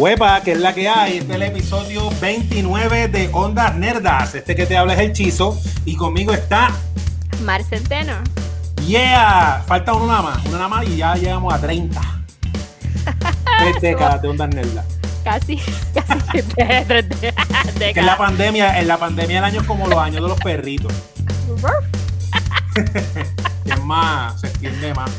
[0.00, 1.18] Huepa, que es la que hay.
[1.18, 4.34] Este es el episodio 29 de Ondas Nerdas.
[4.34, 5.60] Este que te habla es el Chizo.
[5.84, 6.70] Y conmigo está.
[7.42, 8.14] Mar Centeno.
[8.86, 9.62] Yeah.
[9.66, 10.46] Falta uno nada más.
[10.46, 12.00] Uno nada más y ya llegamos a 30.
[13.58, 14.86] Tres décadas de Ondas Nerdas.
[15.22, 15.58] Casi,
[15.92, 16.88] casi tres
[17.78, 17.78] décadas.
[17.78, 20.94] En la pandemia, en la pandemia el año es como los años de los perritos.
[23.66, 25.10] es más, se extiende más.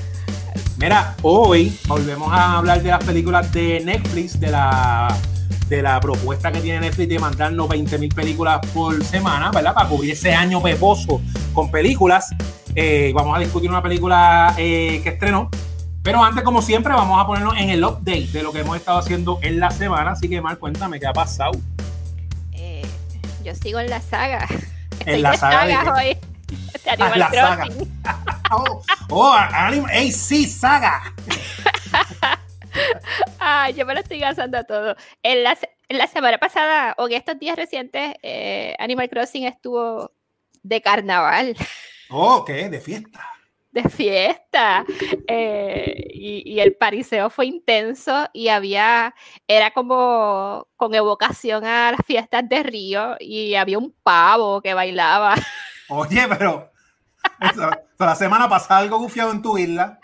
[0.82, 5.16] Mira, hoy volvemos a hablar de las películas de Netflix, de la,
[5.70, 9.76] de la propuesta que tiene Netflix de mandarnos 20 mil películas por semana, ¿verdad?
[9.76, 11.21] Para cubrir ese año peposo
[11.54, 12.34] con películas.
[12.73, 15.52] Eh, vamos a discutir una película eh, que estrenó.
[16.02, 18.98] Pero antes, como siempre, vamos a ponernos en el update de lo que hemos estado
[18.98, 20.13] haciendo en la semana.
[20.13, 21.52] Así que, Mar, cuéntame, ¿qué ha pasado?
[22.54, 22.82] Eh,
[23.45, 24.48] yo sigo en la saga.
[25.05, 25.93] En la saga.
[25.95, 26.18] hoy.
[26.85, 27.66] Ah, la saga.
[28.52, 31.13] oh, oh anime, hey, sí, saga.
[33.40, 34.95] Ay, yo me lo estoy gastando todo.
[35.21, 35.57] En la,
[35.90, 40.12] en la semana pasada, o en estos días recientes, eh, Animal Crossing estuvo
[40.63, 41.55] de carnaval.
[42.09, 42.70] Oh, ¿qué?
[42.70, 43.27] De fiesta.
[43.71, 44.84] De fiesta.
[45.27, 49.15] Eh, y, y, el pariseo fue intenso y había,
[49.48, 55.35] era como con evocación a las fiestas de Río y había un pavo que bailaba.
[55.90, 56.71] Oye, pero
[57.98, 60.00] la semana pasada algo gufiado en tu isla.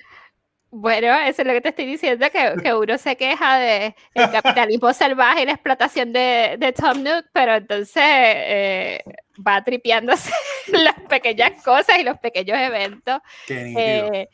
[0.70, 4.32] Bueno, eso es lo que te estoy diciendo, que, que uno se queja de el
[4.32, 9.02] capitalismo salvaje y la explotación de, de Tom Nook, pero entonces eh,
[9.46, 10.30] va tripeándose
[10.68, 13.22] las pequeñas cosas y los pequeños eventos.
[13.48, 14.30] Qué eh,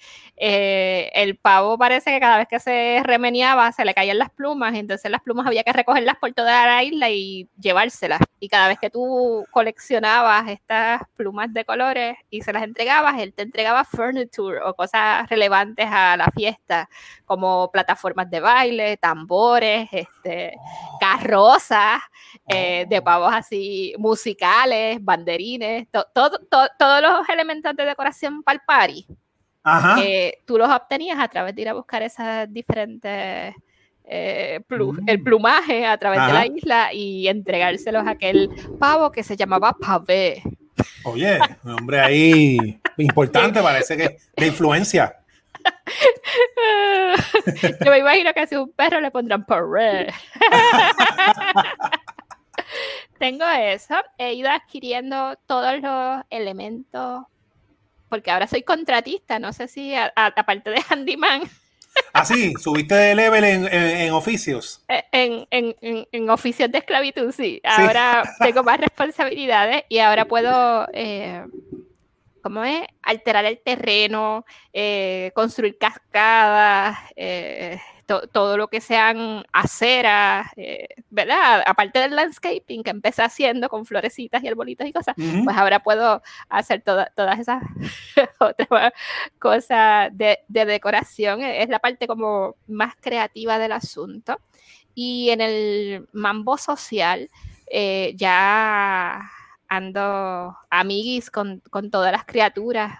[0.45, 5.09] el pavo parece que cada vez que se remeniaba se le caían las plumas, entonces
[5.09, 8.19] las plumas había que recogerlas por toda la isla y llevárselas.
[8.41, 13.33] Y cada vez que tú coleccionabas estas plumas de colores y se las entregabas, él
[13.33, 16.89] te entregaba furniture o cosas relevantes a la fiesta,
[17.23, 20.57] como plataformas de baile, tambores, este,
[20.99, 22.01] carrozas
[22.47, 26.41] eh, de pavos así musicales, banderines, todos
[27.01, 29.07] los elementos de decoración para el party
[30.01, 33.55] eh, tú los obtenías a través de ir a buscar esas diferentes
[34.05, 34.59] eh,
[35.07, 35.23] el mm.
[35.23, 40.43] plumaje a través de la isla y entregárselos a aquel pavo que se llamaba Pavé.
[41.05, 45.15] Oye, un hombre ahí importante, parece que de influencia.
[47.85, 50.07] Yo me imagino que si un perro le pondrán Pavé.
[53.19, 57.23] Tengo eso, he ido adquiriendo todos los elementos
[58.13, 61.49] porque ahora soy contratista, no sé si aparte de handyman.
[62.13, 64.83] Ah, sí, subiste de level en, oficios.
[64.87, 67.59] Eh, en, oficios de esclavitud, sí.
[67.63, 71.43] Ahora tengo más responsabilidades y ahora puedo, eh,
[72.43, 72.85] ¿cómo es?
[73.01, 81.63] Alterar el terreno, eh, construir cascadas, eh, todo lo que sean aceras, eh, ¿verdad?
[81.65, 86.21] Aparte del landscaping que empecé haciendo con florecitas y arbolitos y cosas, pues ahora puedo
[86.49, 87.63] hacer todas esas
[88.39, 88.93] otras
[89.39, 91.41] cosas de, decoración.
[91.41, 94.39] Es la parte como más creativa del asunto.
[94.95, 97.29] Y en el mambo social,
[97.67, 99.31] eh, ya
[99.67, 102.97] ando amiguis con, con todas las criaturas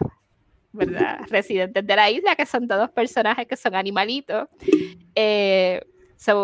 [0.73, 1.21] ¿verdad?
[1.29, 4.47] Residentes de la isla, que son todos personajes que son animalitos.
[5.15, 5.81] Eh,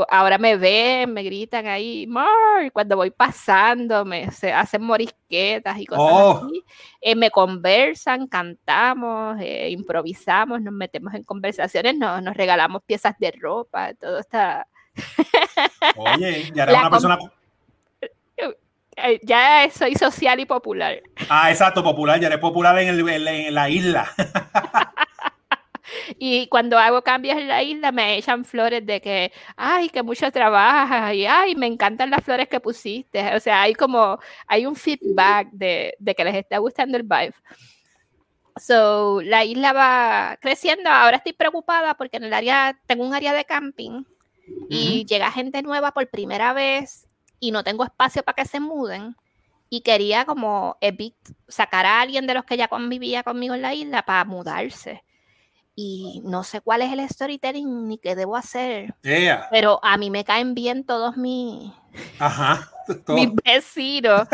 [0.09, 5.85] ahora me ven, me gritan ahí, Mar, cuando voy pasando, me se hacen morisquetas y
[5.85, 6.45] cosas oh.
[6.45, 6.63] así.
[7.01, 13.31] Eh, me conversan, cantamos, eh, improvisamos, nos metemos en conversaciones, nos, nos regalamos piezas de
[13.31, 14.67] ropa, todo está.
[15.95, 17.17] Oye, y ahora una persona
[19.03, 21.01] eh, ya soy social y popular.
[21.29, 24.09] Ah, exacto, popular, ya eres popular en, la isla.
[26.19, 30.31] y cuando hago cambios en la isla me echan flores de que, ay, que mucho
[30.31, 33.35] trabajas, y ay, me encantan las flores que pusiste.
[33.35, 37.33] O sea, hay como, hay un feedback de, que les está gustando el vibe.
[38.57, 40.89] So, la isla va creciendo.
[40.89, 44.03] Ahora estoy preocupada porque en el área, tengo un área de camping
[44.69, 47.08] y llega gente nueva por primera vez
[47.39, 49.15] y no tengo espacio para que se muden
[49.69, 50.77] y quería como
[51.47, 55.03] sacar a alguien de los que ya convivía conmigo en la isla para mudarse.
[55.75, 58.95] Y no sé cuál es el storytelling ni qué debo hacer.
[59.51, 61.71] Pero a mí me caen bien todos mis,
[63.07, 64.27] mis vecinos.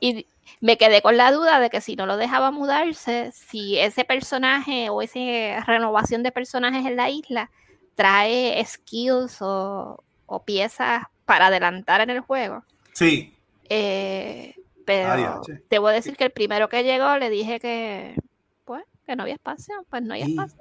[0.00, 0.26] y
[0.60, 4.90] me quedé con la duda de que si no lo dejaba mudarse, si ese personaje
[4.90, 7.50] o esa renovación de personajes en la isla
[7.94, 12.64] trae skills o, o piezas para adelantar en el juego.
[12.92, 13.34] Sí.
[13.68, 14.54] Eh,
[14.84, 18.16] pero te voy a decir que el primero que llegó le dije que,
[18.64, 20.60] pues, que no había espacio, pues no hay espacio.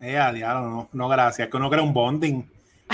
[0.00, 2.42] Eh, no, no, gracias, que uno crea un bonding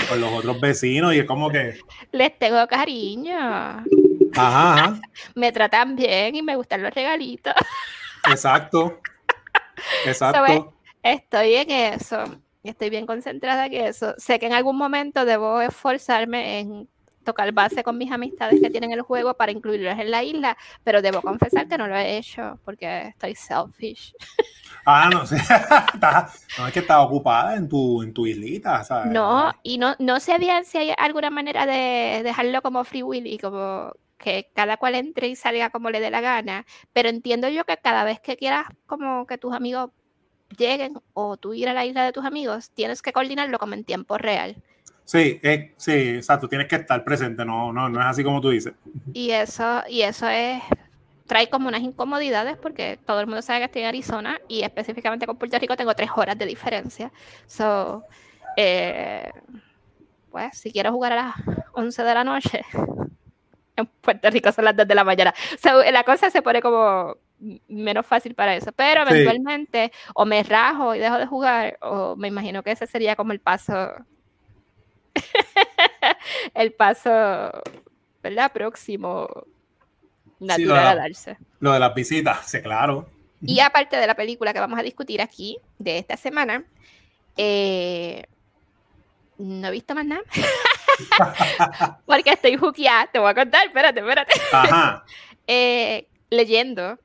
[0.07, 1.79] con los otros vecinos y es como que...
[2.11, 3.83] Les tengo cariño.
[4.35, 4.99] Ajá,
[5.35, 7.53] Me tratan bien y me gustan los regalitos.
[8.29, 8.99] Exacto.
[10.05, 10.73] Exacto.
[11.01, 12.23] Estoy en eso.
[12.63, 14.13] Estoy bien concentrada en eso.
[14.17, 16.89] Sé que en algún momento debo esforzarme en
[17.23, 21.01] tocar base con mis amistades que tienen el juego para incluirlos en la isla, pero
[21.01, 24.13] debo confesar que no lo he hecho porque estoy selfish.
[24.85, 25.35] Ah, no sé.
[26.57, 28.83] no es que estás ocupada en tu, en tu islita.
[28.83, 29.11] ¿sabes?
[29.11, 33.27] No, y no, no sé bien si hay alguna manera de dejarlo como free will
[33.27, 37.49] y como que cada cual entre y salga como le dé la gana, pero entiendo
[37.49, 39.91] yo que cada vez que quieras como que tus amigos
[40.57, 43.83] lleguen o tú ir a la isla de tus amigos, tienes que coordinarlo como en
[43.83, 44.61] tiempo real.
[45.09, 48.51] Sí, eh, sí, exacto, tienes que estar presente, no, no, no es así como tú
[48.51, 48.73] dices.
[49.11, 50.61] Y eso, y eso es,
[51.25, 55.25] trae como unas incomodidades porque todo el mundo sabe que estoy en Arizona y específicamente
[55.25, 57.11] con Puerto Rico tengo tres horas de diferencia.
[57.47, 58.03] So,
[58.55, 59.31] eh,
[60.29, 61.35] pues si quiero jugar a las
[61.73, 62.61] 11 de la noche,
[63.77, 65.33] en Puerto Rico son las 2 de la mañana.
[65.59, 67.15] So, la cosa se pone como
[67.67, 69.13] menos fácil para eso, pero Sí.
[69.13, 73.31] eventualmente o me rajo y dejo de jugar o me imagino que ese sería como
[73.31, 73.91] el paso
[76.53, 77.09] el paso
[78.21, 78.51] ¿verdad?
[78.51, 79.27] próximo
[80.39, 81.37] natural la- a darse.
[81.59, 83.07] Lo de las visitas, sí, claro.
[83.41, 86.63] Y aparte de la película que vamos a discutir aquí de esta semana,
[87.37, 88.25] eh,
[89.37, 90.21] no he visto más nada.
[92.05, 94.33] Porque estoy juqueada, te voy a contar, espérate, espérate.
[94.51, 95.03] Ajá.
[95.51, 96.99] Eh, leyendo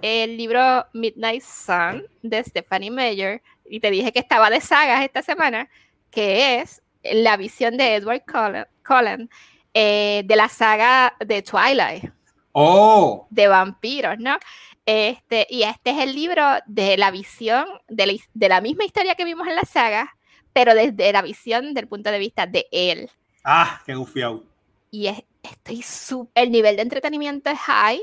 [0.00, 5.20] el libro Midnight Sun de Stephanie Meyer, y te dije que estaba de sagas esta
[5.20, 5.68] semana,
[6.10, 9.30] que es la visión de Edward Cullen, Cullen,
[9.74, 12.04] eh, de la saga de Twilight,
[12.52, 14.36] Oh, de vampiros, ¿no?
[14.86, 19.14] Este, y este es el libro de la visión de la, de la misma historia
[19.14, 20.16] que vimos en la saga,
[20.52, 23.10] pero desde la visión del punto de vista de él.
[23.44, 24.44] ah, qué gufiado.
[24.90, 28.00] y es- estoy súper, el nivel de entretenimiento es high.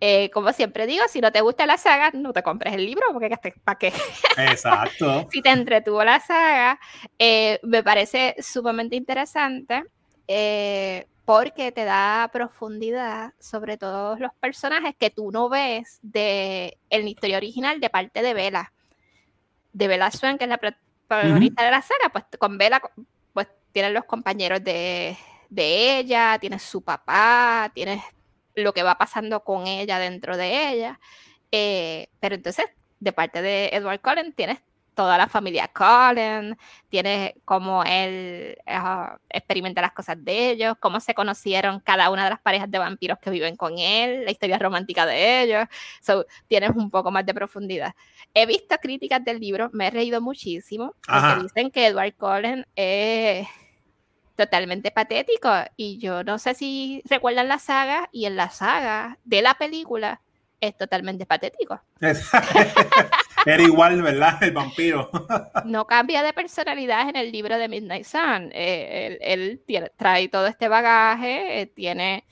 [0.00, 3.06] Eh, como siempre digo, si no te gusta la saga, no te compres el libro,
[3.12, 3.30] porque
[3.64, 3.92] ¿para qué?
[4.36, 5.26] Exacto.
[5.32, 6.78] si te entretuvo la saga,
[7.18, 9.84] eh, me parece sumamente interesante
[10.28, 16.98] eh, porque te da profundidad sobre todos los personajes que tú no ves de, la
[16.98, 18.72] historia original de parte de Bella.
[19.72, 20.70] De Bella Swan, que es la pro-
[21.08, 22.82] protagonista de la saga, pues con Bella
[23.32, 25.16] pues tienes los compañeros de,
[25.48, 28.02] de ella, tienes su papá, tienes
[28.56, 31.00] lo que va pasando con ella dentro de ella.
[31.52, 32.66] eh, pero entonces,
[33.00, 34.58] de parte de Edward Cullen, tienes
[34.96, 36.56] toda la familia Cullen,
[36.88, 42.30] tienes cómo él ah, experimenta las cosas de ellos, cómo se conocieron cada una de
[42.30, 45.66] las parejas de vampiros que viven con él, la historia romántica de ellos.
[46.00, 47.94] So, tienes un poco más de profundidad.
[48.32, 53.46] He visto críticas del libro, me he reído muchísimo, porque dicen que Edward Cullen es
[54.36, 55.50] totalmente patético.
[55.76, 60.20] Y yo no sé si recuerdan la saga, y en la saga de la película
[60.60, 61.80] es totalmente patético.
[63.46, 64.42] Era igual, ¿verdad?
[64.42, 65.10] El vampiro.
[65.64, 68.50] No cambia de personalidad en el libro de Midnight Sun.
[68.52, 72.24] Eh, él él tiene- trae todo este bagaje, eh, tiene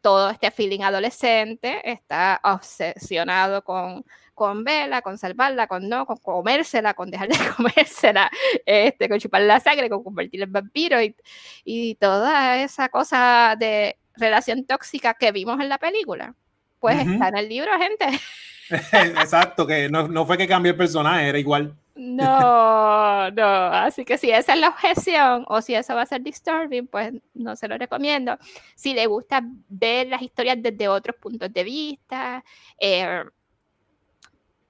[0.00, 4.04] todo este feeling adolescente, está obsesionado con,
[4.36, 8.30] con Bella, con salvarla, con no, con comérsela, con dejar de comérsela,
[8.64, 11.16] este, con chupar la sangre, con convertirla en vampiro y,
[11.64, 16.34] y toda esa cosa de relación tóxica que vimos en la película.
[16.78, 18.20] Pues está en el libro, gente.
[18.92, 21.74] Exacto, que no, no fue que cambió el personaje, era igual.
[21.94, 23.44] No, no.
[23.44, 27.14] Así que si esa es la objeción o si eso va a ser disturbing, pues
[27.32, 28.36] no se lo recomiendo.
[28.74, 32.44] Si le gusta ver las historias desde otros puntos de vista,
[32.78, 33.24] eh,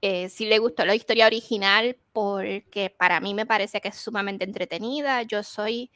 [0.01, 4.45] eh, si le gustó la historia original, porque para mí me parece que es sumamente
[4.45, 5.23] entretenida.
[5.23, 5.91] Yo soy,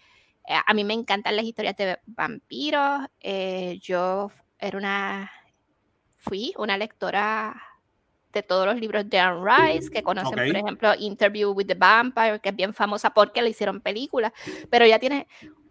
[0.49, 3.07] eh, a mí me encantan las historias de vampiros.
[3.21, 5.30] eh, yo era una,
[6.16, 7.61] fui una lectora
[8.33, 10.47] de todos los libros de Anne Rice, que conocen, Ok.
[10.47, 14.33] por ejemplo, Interview with the Vampire, que es bien famosa porque le hicieron película,
[14.71, 15.26] pero ya tiene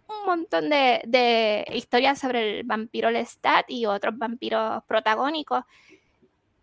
[0.08, 5.64] un montón de, de historias sobre el vampiro Lestat y otros vampiros protagónicos.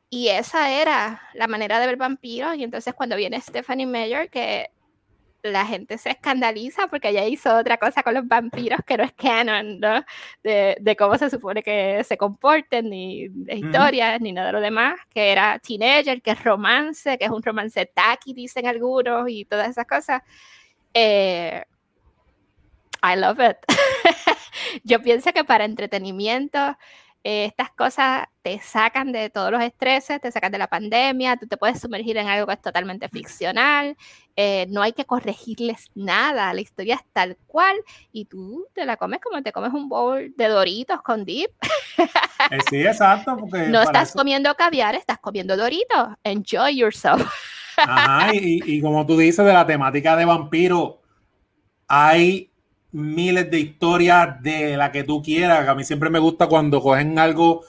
[0.09, 2.55] Y esa era la manera de ver vampiros.
[2.55, 4.71] Y entonces cuando viene Stephanie Meyer, que
[5.43, 9.13] la gente se escandaliza porque ella hizo otra cosa con los vampiros que no es
[9.13, 10.03] canon, ¿no?
[10.43, 14.61] De, de cómo se supone que se comporten, ni de historias, ni nada de lo
[14.61, 19.45] demás, que era teenager, que es romance, que es un romance tacky, dicen algunos, y
[19.45, 20.21] todas esas cosas.
[20.93, 21.63] Eh,
[23.03, 23.57] I love it.
[24.83, 26.77] Yo pienso que para entretenimiento
[27.29, 31.45] eh, estas cosas te sacan de todos los estreses, te sacan de la pandemia, tú
[31.45, 33.97] te puedes sumergir en algo que es totalmente ficcional,
[34.37, 37.75] eh, no hay que corregirles nada, la historia es tal cual
[38.13, 41.51] y tú te la comes como te comes un bowl de doritos con dip.
[42.49, 43.35] Eh, sí, exacto.
[43.51, 46.09] no estás comiendo caviar, estás comiendo doritos.
[46.23, 47.27] Enjoy yourself.
[47.75, 51.01] Ajá, y, y como tú dices de la temática de vampiro,
[51.87, 52.51] hay
[52.97, 55.67] miles de historias de la que tú quieras.
[55.67, 57.63] A mí siempre me gusta cuando cogen algo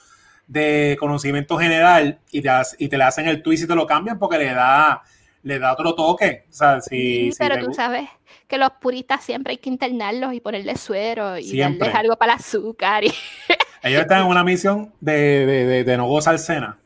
[0.46, 4.18] de conocimiento general y te, y te le hacen el twist y te lo cambian
[4.18, 5.02] porque le da,
[5.42, 6.46] le da otro toque.
[6.88, 8.08] sí, pero tú sabes
[8.46, 12.38] que los puristas siempre hay que internarlos y ponerle suero y darles algo para el
[12.38, 13.04] azúcar.
[13.04, 16.78] Ellos están en una misión de, de, de no gozar cena.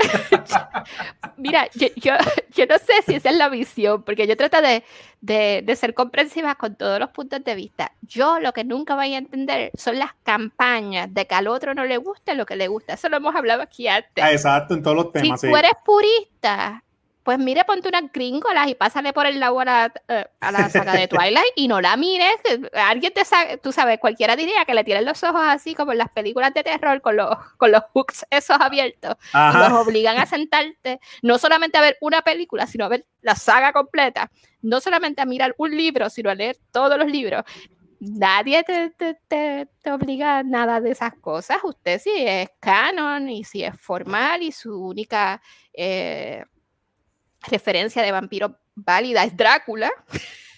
[1.36, 4.84] Mira, yo, yo, no sé si esa es la visión, porque yo trato de,
[5.20, 7.92] de, ser comprensiva con todos los puntos de vista.
[8.02, 11.84] Yo lo que nunca voy a entender son las campañas de que al otro no
[11.84, 12.94] le guste lo que le gusta.
[12.94, 14.22] Eso lo hemos hablado aquí antes.
[14.22, 15.40] Ah, exacto, en todos los temas.
[15.40, 16.82] Si tú eres purista
[17.22, 20.26] pues mire, ponte unas gringolas y pásale por el lado a la, eh,
[20.70, 22.36] saga de Twilight y no la mires.
[22.72, 25.98] Alguien te sabe, tú sabes, cualquiera diría que le tienen los ojos así como en
[25.98, 29.16] las películas de terror con los, con los hooks esos abiertos.
[29.34, 33.34] Y los obligan a sentarte, no solamente a ver una película, sino a ver la
[33.34, 34.30] saga completa.
[34.62, 37.44] No solamente a mirar un libro, sino a leer todos los libros
[38.00, 41.58] nadie te, te, te, obliga a nada de esas cosas.
[41.62, 45.42] Usted si es canon y si es formal y su única
[45.74, 46.42] eh,
[47.42, 49.90] referencia de vampiro válida es Drácula.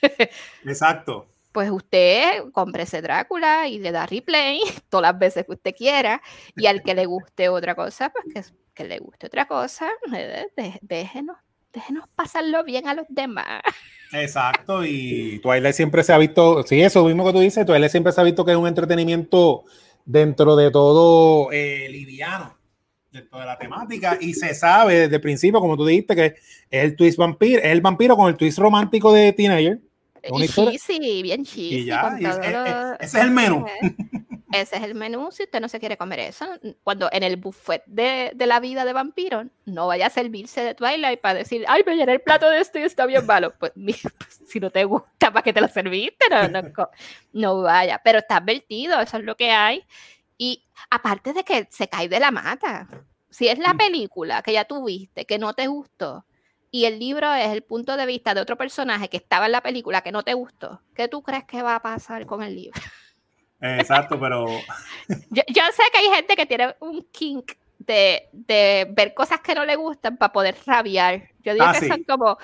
[0.64, 1.28] Exacto.
[1.52, 6.22] Pues usted compre ese Drácula y le da replay todas las veces que usted quiera.
[6.56, 10.46] Y al que le guste otra cosa, pues que, le guste otra cosa, eh,
[10.80, 11.36] déjenos,
[11.72, 13.62] déjenos pasarlo bien a los demás.
[14.12, 18.12] Exacto, y Twilight siempre se ha visto, sí, eso mismo que tú dices, Twilight siempre
[18.12, 19.64] se ha visto que es un entretenimiento
[20.04, 22.61] dentro de todo eh, liviano
[23.12, 26.34] dentro de la temática y se sabe desde el principio, como tú dijiste, que es
[26.70, 29.78] el twist vampiro, es el vampiro con el twist romántico de Teenager.
[30.78, 31.90] Sí, bien cheesy.
[31.90, 33.66] ese es el menú.
[34.52, 36.46] Ese es el menú si usted no se quiere comer eso.
[36.84, 40.74] Cuando en el buffet de, de la vida de vampiro no vaya a servirse de
[40.74, 43.54] Twilight para decir, ay, me llené el plato de esto y está bien malo.
[43.58, 43.72] Pues,
[44.46, 46.26] si no te gusta, ¿para qué te lo serviste?
[46.30, 46.62] No, no,
[47.32, 48.00] no vaya.
[48.04, 49.84] Pero está advertido, eso es lo que hay.
[50.38, 52.88] Y aparte de que se cae de la mata,
[53.30, 53.78] si es la mm.
[53.78, 56.24] película que ya tuviste, que no te gustó,
[56.70, 59.60] y el libro es el punto de vista de otro personaje que estaba en la
[59.60, 62.80] película que no te gustó, ¿qué tú crees que va a pasar con el libro?
[63.60, 64.46] Exacto, pero...
[65.08, 69.76] yo, sé que hay gente que tiene un kink de, ver cosas que no le
[69.76, 71.30] gustan para poder rabiar.
[71.40, 72.38] Yo digo ah, que son como,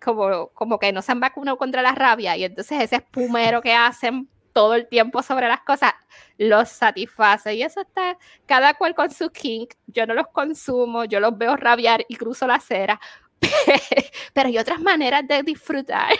[0.00, 3.72] como, como que no se han vacunado contra la rabia y entonces ese espumero que
[3.72, 5.92] hacen todo el tiempo sobre las cosas,
[6.38, 7.54] los satisface.
[7.54, 9.74] Y eso está cada cual con su kink.
[9.86, 13.00] Yo no los consumo, yo los veo rabiar y cruzo la acera.
[14.32, 16.10] Pero hay otras maneras de disfrutar.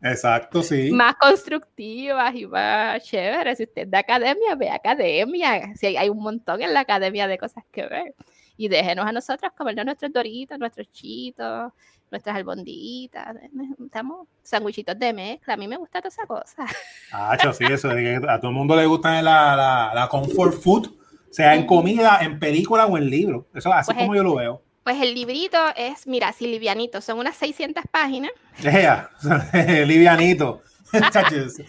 [0.00, 0.90] Exacto, sí.
[0.92, 3.58] Más constructivas y más chéveres.
[3.58, 5.74] Si usted es de academia, ve academia.
[5.74, 8.14] Si hay un montón en la academia de cosas que ver.
[8.58, 11.72] Y déjenos a nosotros comernos nuestros doritos, nuestros chitos,
[12.10, 13.36] nuestras albondiguitas,
[13.84, 16.66] estamos sandwichitos de mezcla, a mí me gusta toda esa cosa.
[17.12, 20.90] Ah, sí, eso, a todo el mundo le gusta la, la, la comfort food,
[21.30, 24.62] sea en comida, en película o en libro, eso así pues como yo lo veo.
[24.82, 28.32] Pues el librito es, mira, así livianito, son unas 600 páginas.
[28.62, 29.10] Yeah,
[29.86, 30.62] livianito.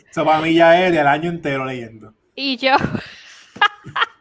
[0.10, 2.14] Eso para mí ya es el año entero leyendo.
[2.36, 2.72] Y yo,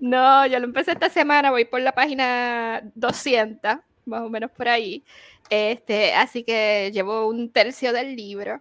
[0.00, 3.76] no, yo lo empecé esta semana, voy por la página 200,
[4.06, 5.02] más o menos por ahí.
[5.50, 8.60] Este, así que llevo un tercio del libro.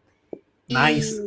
[0.67, 1.21] Nice.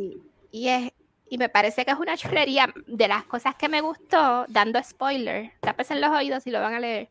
[0.51, 0.91] Y, es,
[1.29, 5.51] y me parece que es una chulería de las cosas que me gustó, dando spoiler.
[5.61, 7.09] en los oídos y lo van a leer.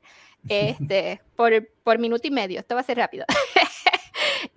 [0.49, 2.61] Este, por, por minuto y medio.
[2.61, 3.25] Esto va a ser rápido.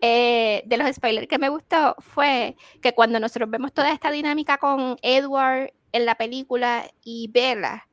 [0.01, 4.57] Eh, de los spoilers que me gustó fue que cuando nosotros vemos toda esta dinámica
[4.57, 7.86] con Edward en la película y Bella,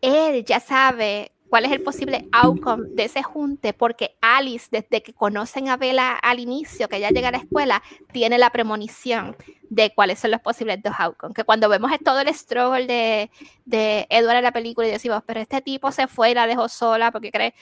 [0.00, 5.14] él ya sabe cuál es el posible outcome de ese junte, porque Alice, desde que
[5.14, 9.36] conocen a Bella al inicio, que ella llega a la escuela, tiene la premonición
[9.70, 11.34] de cuáles son los posibles dos outcomes.
[11.34, 13.30] Que cuando vemos todo el struggle de,
[13.64, 16.68] de Edward en la película y decimos, pero este tipo se fue y la dejó
[16.68, 17.54] sola porque cree,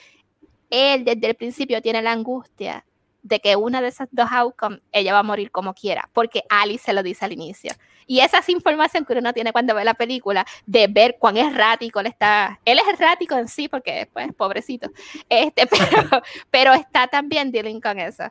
[0.69, 2.85] él desde el principio tiene la angustia
[3.21, 6.85] de que una de esas dos outcomes ella va a morir como quiera, porque Alice
[6.85, 7.71] se lo dice al inicio.
[8.07, 11.99] Y esa es información que uno tiene cuando ve la película, de ver cuán errático
[11.99, 12.59] él está.
[12.65, 14.89] Él es errático en sí, porque pues pobrecito.
[15.29, 18.23] Este, pero, pero está también dealing con eso.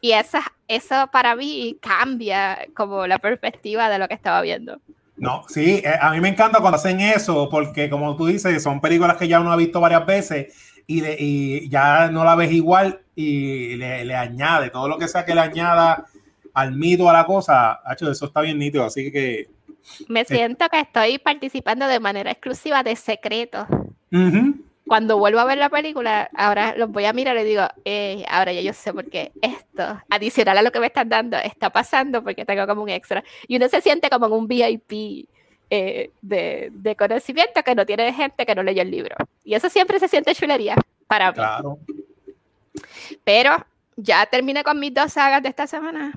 [0.00, 4.80] Y esa, eso para mí cambia como la perspectiva de lo que estaba viendo.
[5.16, 8.80] No, sí, eh, a mí me encanta cuando hacen eso, porque como tú dices, son
[8.80, 13.02] películas que ya uno ha visto varias veces y, y ya no la ves igual
[13.14, 16.06] y le, le, añade todo lo que sea que le añada
[16.54, 19.48] al mito, a la cosa, hecho eso está bien nítido, así que...
[20.08, 23.66] Me siento que estoy participando de manera exclusiva de secretos.
[24.86, 28.52] Cuando vuelvo a ver la película, ahora los voy a mirar y digo, eh, ahora
[28.52, 32.22] ya yo sé por qué esto, adicional a lo que me están dando, está pasando
[32.22, 33.22] porque tengo como un extra.
[33.46, 35.28] Y uno se siente como en un VIP
[35.70, 39.14] eh, de, de, conocimiento que no tiene gente que no leyó el libro.
[39.44, 40.74] Y eso siempre se siente chulería
[41.06, 41.34] para mí.
[41.34, 41.78] Claro.
[43.22, 43.64] Pero
[43.96, 46.12] ya terminé con mis dos sagas de esta semana.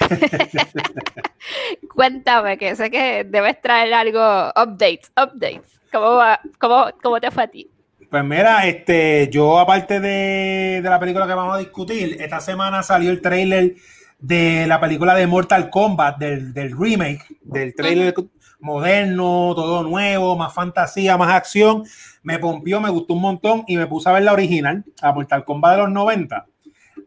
[1.94, 5.80] Cuéntame, que sé que debes traer algo, updates, updates.
[5.92, 7.70] ¿Cómo, va, cómo, cómo te fue a ti?
[8.10, 12.82] Pues mira, este, yo aparte de, de, la película que vamos a discutir, esta semana
[12.82, 13.74] salió el trailer
[14.18, 18.14] de la película de Mortal Kombat, del, del remake, del trailer
[18.60, 21.84] moderno, todo nuevo, más fantasía, más acción.
[22.22, 25.44] Me pompió, me gustó un montón y me puse a ver la original, a Mortal
[25.44, 26.46] Kombat de los 90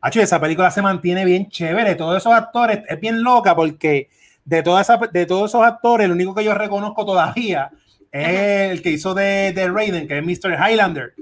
[0.02, 1.96] esa película se mantiene bien chévere.
[1.96, 4.10] Todos esos actores es bien loca porque
[4.46, 7.70] de, toda esa, de todos esos actores, el único que yo reconozco todavía
[8.12, 10.58] es el que hizo de, de Raiden, que es Mr.
[10.58, 11.14] Highlander.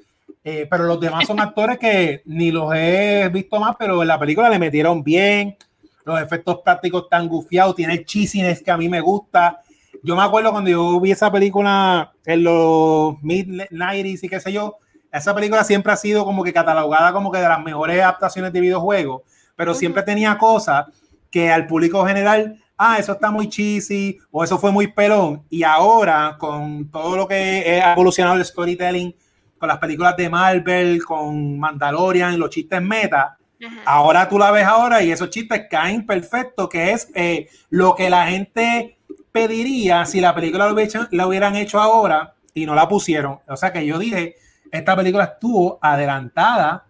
[0.43, 4.19] Eh, pero los demás son actores que ni los he visto más, pero en la
[4.19, 5.57] película le metieron bien.
[6.05, 9.61] Los efectos prácticos están gufiados, tiene cheesiness que a mí me gusta.
[10.03, 14.77] Yo me acuerdo cuando yo vi esa película en los mid-90s y qué sé yo,
[15.17, 18.61] esa película siempre ha sido como que catalogada como que de las mejores adaptaciones de
[18.61, 19.21] videojuegos,
[19.55, 20.87] pero siempre tenía cosas
[21.29, 25.43] que al público general, ah, eso está muy cheesy o eso fue muy pelón.
[25.49, 29.15] Y ahora, con todo lo que ha evolucionado el storytelling,
[29.57, 33.37] con las películas de Marvel, con Mandalorian, los chistes meta,
[33.85, 38.09] ahora tú la ves ahora y esos chistes caen perfecto, que es eh, lo que
[38.09, 38.97] la gente
[39.31, 43.39] pediría si la película lo hubieran hecho ahora y no la pusieron.
[43.47, 44.35] O sea que yo dije,
[44.75, 46.85] esta película estuvo adelantada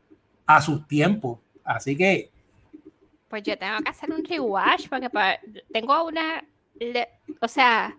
[0.45, 1.39] a sus tiempos.
[1.63, 2.31] Así que.
[3.27, 5.09] Pues yo tengo que hacer un rewatch porque
[5.71, 6.43] tengo una.
[7.41, 7.95] o sea.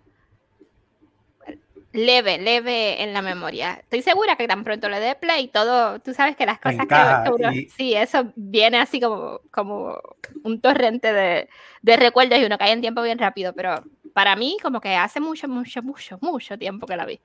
[1.93, 3.79] Leve, leve en la memoria.
[3.83, 7.69] Estoy segura que tan pronto le dé play, todo, tú sabes que las cosas que
[7.75, 9.99] sí, eso viene así como, como
[10.45, 11.49] un torrente de,
[11.81, 15.21] de recuerdos y uno cae en tiempo bien rápido, pero para mí como que hace
[15.21, 17.19] mucho, mucho, mucho, mucho tiempo que la vi.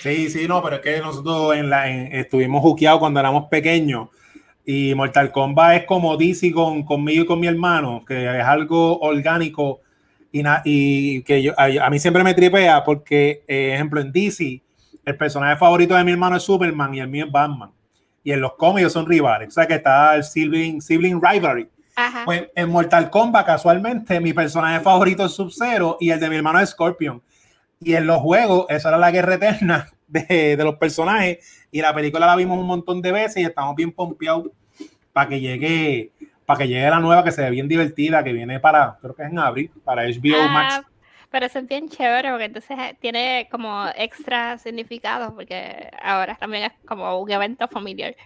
[0.00, 4.08] Sí, sí, no, pero es que nosotros en la, estuvimos juqueados cuando éramos pequeños
[4.64, 8.98] y Mortal Kombat es como DC con, conmigo y con mi hermano, que es algo
[9.00, 9.80] orgánico
[10.30, 14.60] y, y que yo, a, mí siempre me tripea porque, eh, ejemplo, en DC,
[15.04, 17.70] el personaje favorito de mi hermano es Superman y el mío es Batman.
[18.22, 21.68] Y en los cómics son rivales, o sea que está el sibling, sibling rivalry.
[22.24, 26.60] Pues en Mortal Kombat, casualmente, mi personaje favorito es Sub-Zero y el de mi hermano
[26.60, 27.20] es Scorpion.
[27.80, 31.66] Y en los juegos, esa era la guerra eterna de, de, los personajes.
[31.70, 34.48] Y la película la vimos un montón de veces y estamos bien pompeados
[35.12, 36.12] para que llegue
[36.48, 39.22] para que llegue la nueva que se ve bien divertida, que viene para, creo que
[39.22, 40.86] es en abril, para HBO ah, Max.
[41.30, 46.72] Pero eso es bien chévere porque entonces tiene como extra significado porque ahora también es
[46.86, 48.16] como un evento familiar.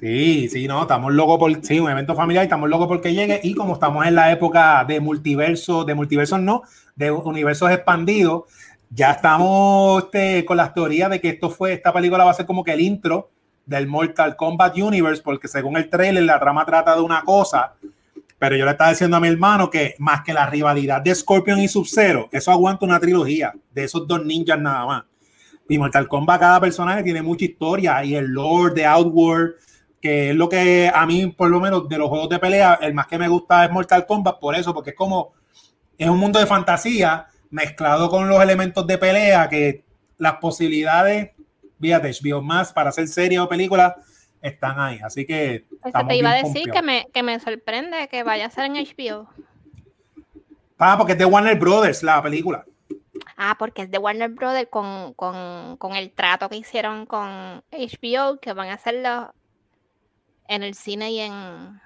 [0.00, 3.38] Sí, sí, no, estamos locos por, sí, un evento familiar y estamos locos porque llegue
[3.42, 6.62] y como estamos en la época de multiverso, de multiversos no,
[6.96, 8.44] de universos expandidos,
[8.90, 12.46] ya estamos este, con las teorías de que esto fue, esta película va a ser
[12.46, 13.30] como que el intro
[13.66, 17.74] del Mortal Kombat Universe, porque según el trailer la trama trata de una cosa,
[18.38, 21.60] pero yo le estaba diciendo a mi hermano que más que la rivalidad de Scorpion
[21.60, 25.04] y Sub-Zero, eso aguanta una trilogía de esos dos ninjas nada más.
[25.68, 29.56] Y Mortal Kombat, cada personaje tiene mucha historia y el Lord de Outward,
[30.00, 32.94] que es lo que a mí, por lo menos de los juegos de pelea, el
[32.94, 35.34] más que me gusta es Mortal Kombat, por eso, porque es como,
[35.98, 39.84] es un mundo de fantasía, mezclado con los elementos de pelea, que
[40.16, 41.30] las posibilidades,
[41.80, 43.96] fíjate, HBO más para hacer serie o película
[44.42, 44.98] están ahí.
[45.02, 45.64] Así que.
[46.08, 49.28] te iba a decir que me, que me, sorprende que vaya a ser en HBO.
[50.78, 52.64] Ah, porque es de Warner Brothers la película.
[53.36, 58.38] Ah, porque es de Warner Brothers con, con, con el trato que hicieron con HBO,
[58.40, 59.32] que van a hacerlo
[60.48, 61.80] en el cine y en.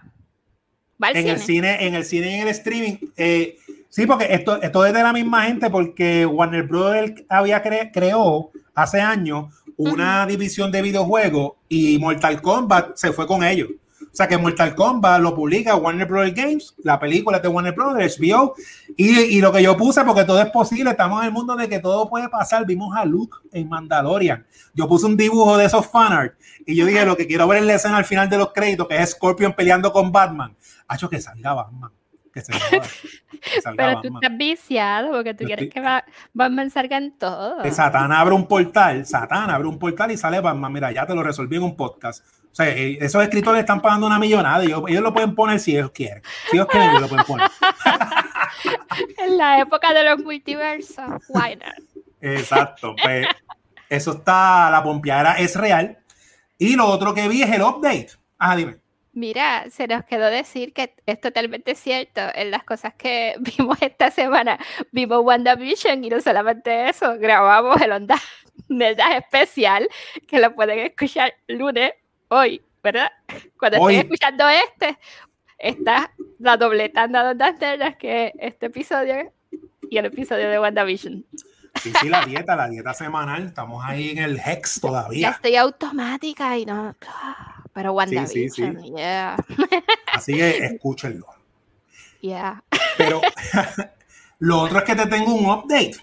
[1.14, 2.96] En el cine, en el cine y en el streaming.
[3.16, 3.56] Eh,
[3.92, 7.60] Sí, porque esto, esto es de la misma gente, porque Warner Brothers había
[7.92, 13.68] creó hace años una división de videojuegos y Mortal Kombat se fue con ellos.
[14.12, 18.20] O sea que Mortal Kombat lo publica Warner Brothers Games, la película de Warner Brothers,
[18.20, 18.55] HBO,
[18.94, 21.66] y, y, lo que yo puse, porque todo es posible, estamos en el mundo de
[21.66, 22.66] que todo puede pasar.
[22.66, 24.46] Vimos a Luke en Mandalorian.
[24.75, 26.35] Yo puse un dibujo de esos fanart
[26.66, 28.87] y yo dije, lo que quiero ver en la escena al final de los créditos,
[28.87, 30.55] que es Scorpion peleando con Batman.
[30.88, 31.90] Ha hecho que salga Batman
[32.33, 32.83] Que se joda.
[33.77, 37.62] Pero tú estás viciado porque tú quieres que va, Batman salga en todo.
[37.71, 40.73] Satán abre un portal, Satán abre un portal y sale Batman.
[40.73, 42.25] Mira, ya te lo resolví en un podcast.
[42.53, 45.73] O sea, eh, esos escritores están pagando una millonada y ellos, lo pueden poner si
[45.73, 46.23] ellos quieren.
[46.51, 47.51] Si ellos quieren, ellos lo pueden poner.
[49.18, 51.59] en la época de los multiversos, why
[52.21, 52.95] Exacto.
[53.03, 53.27] Pues
[53.88, 55.99] eso está, la pompeadera es real.
[56.59, 58.11] Y lo otro que vi es el update.
[58.38, 58.82] Ah, dime.
[59.14, 64.11] Mira, se nos quedó decir que es totalmente cierto en las cosas que vimos esta
[64.11, 64.59] semana.
[64.90, 68.16] Vimos WandaVision y no solamente eso, grabamos el Onda
[68.68, 69.88] Nerdas especial
[70.27, 71.92] que lo pueden escuchar lunes,
[72.29, 73.11] hoy, ¿verdad?
[73.59, 74.98] Cuando estoy escuchando este,
[75.59, 79.31] está la doble tanda de Ondas Nerdas que este episodio
[79.90, 81.27] y el episodio de WandaVision.
[81.83, 83.46] Sí, sí, la dieta, la dieta semanal.
[83.46, 85.20] Estamos ahí en el Hex todavía.
[85.20, 86.94] Ya estoy automática y no.
[87.72, 89.37] Pero WandaVision, sí, yeah.
[90.12, 91.26] Así que escúchenlo.
[92.20, 92.62] Yeah.
[92.96, 93.20] Pero
[94.38, 95.96] lo otro es que te tengo un update.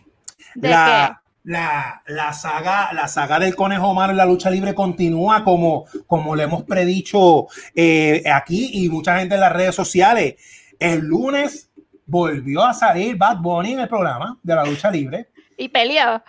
[0.55, 1.51] ¿De la, qué?
[1.51, 6.35] La, la, saga, la saga del conejo malo en la lucha libre continúa como, como
[6.35, 10.35] le hemos predicho eh, aquí y mucha gente en las redes sociales.
[10.79, 11.69] El lunes
[12.05, 15.29] volvió a salir Bad Bunny en el programa de la lucha libre.
[15.57, 16.21] Y peleó.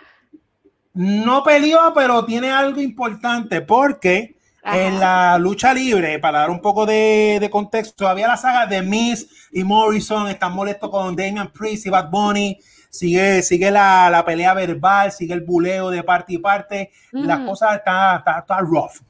[0.93, 6.85] No peleó, pero tiene algo importante porque en la lucha libre, para dar un poco
[6.85, 11.89] de, contexto, había la saga de Miss y Morrison, están molestos con Damian Priest y
[11.89, 17.39] Bad Bunny, sigue, sigue la, pelea verbal, sigue el buleo de parte y parte, las
[17.39, 19.01] cosas están está, rough,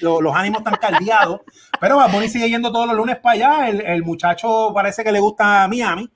[0.00, 1.40] los, ánimos están caldeados,
[1.80, 5.12] pero Bad Bunny sigue yendo todos los lunes para allá, el, el muchacho parece que
[5.12, 6.10] le gusta Miami,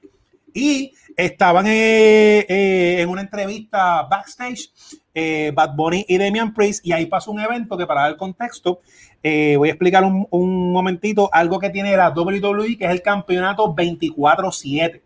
[0.55, 4.71] y estaban eh, eh, en una entrevista backstage
[5.14, 8.81] eh, Bad Bunny y Damian Priest y ahí pasó un evento que para dar contexto
[9.22, 15.00] voy a explicar un, momentito algo que tiene la WWE que es el campeonato 24-7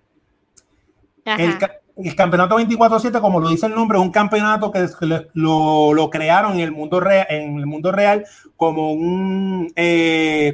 [1.24, 4.88] el, campeonato 24-7 como lo dice el nombre es un campeonato que
[5.34, 8.24] lo, crearon en el mundo real, en el mundo real
[8.56, 9.72] como un,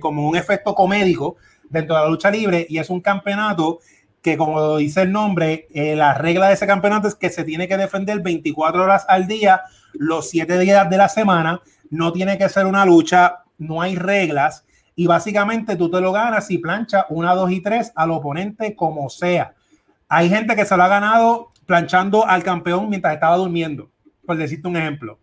[0.00, 1.36] como un efecto comédico
[1.70, 3.80] dentro de la lucha libre y es un campeonato
[4.24, 7.68] que como dice el nombre, eh, la regla de ese campeonato es que se tiene
[7.68, 9.60] que defender 24 horas al día,
[9.92, 11.60] los 7 días de la semana,
[11.90, 14.64] no tiene que ser una lucha, no hay reglas
[14.96, 19.10] y básicamente tú te lo ganas y plancha una, dos y tres al oponente como
[19.10, 19.54] sea.
[20.08, 23.90] Hay gente que se lo ha ganado planchando al campeón mientras estaba durmiendo,
[24.24, 25.18] por decirte un ejemplo.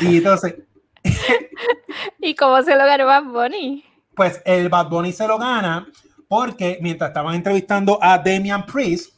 [0.00, 0.54] Y entonces...
[2.20, 3.84] ¿Y cómo se lo ganó Bad Bunny?
[4.14, 5.88] Pues el Bad Bunny se lo gana
[6.28, 9.14] porque mientras estaban entrevistando a Damian Priest,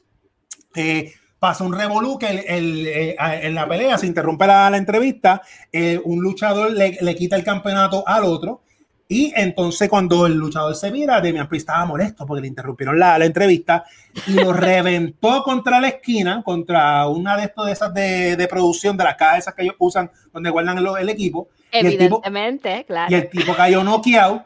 [0.75, 5.43] eh, pasa un revolú que eh, en la pelea se interrumpe la, entrevista,
[5.73, 8.63] eh, un luchador le, quita el campeonato al otro.
[9.09, 13.17] Y entonces cuando el luchador se mira, Damian Priest estaba molesto porque le interrumpieron la,
[13.25, 13.85] entrevista
[14.27, 19.05] y lo reventó contra la esquina, contra una de estas de esas de, producción, de
[19.05, 21.49] las cajas esas que ellos usan donde guardan el, el equipo.
[21.71, 23.13] Evidentemente, claro.
[23.13, 24.43] Y el tipo cayó noqueado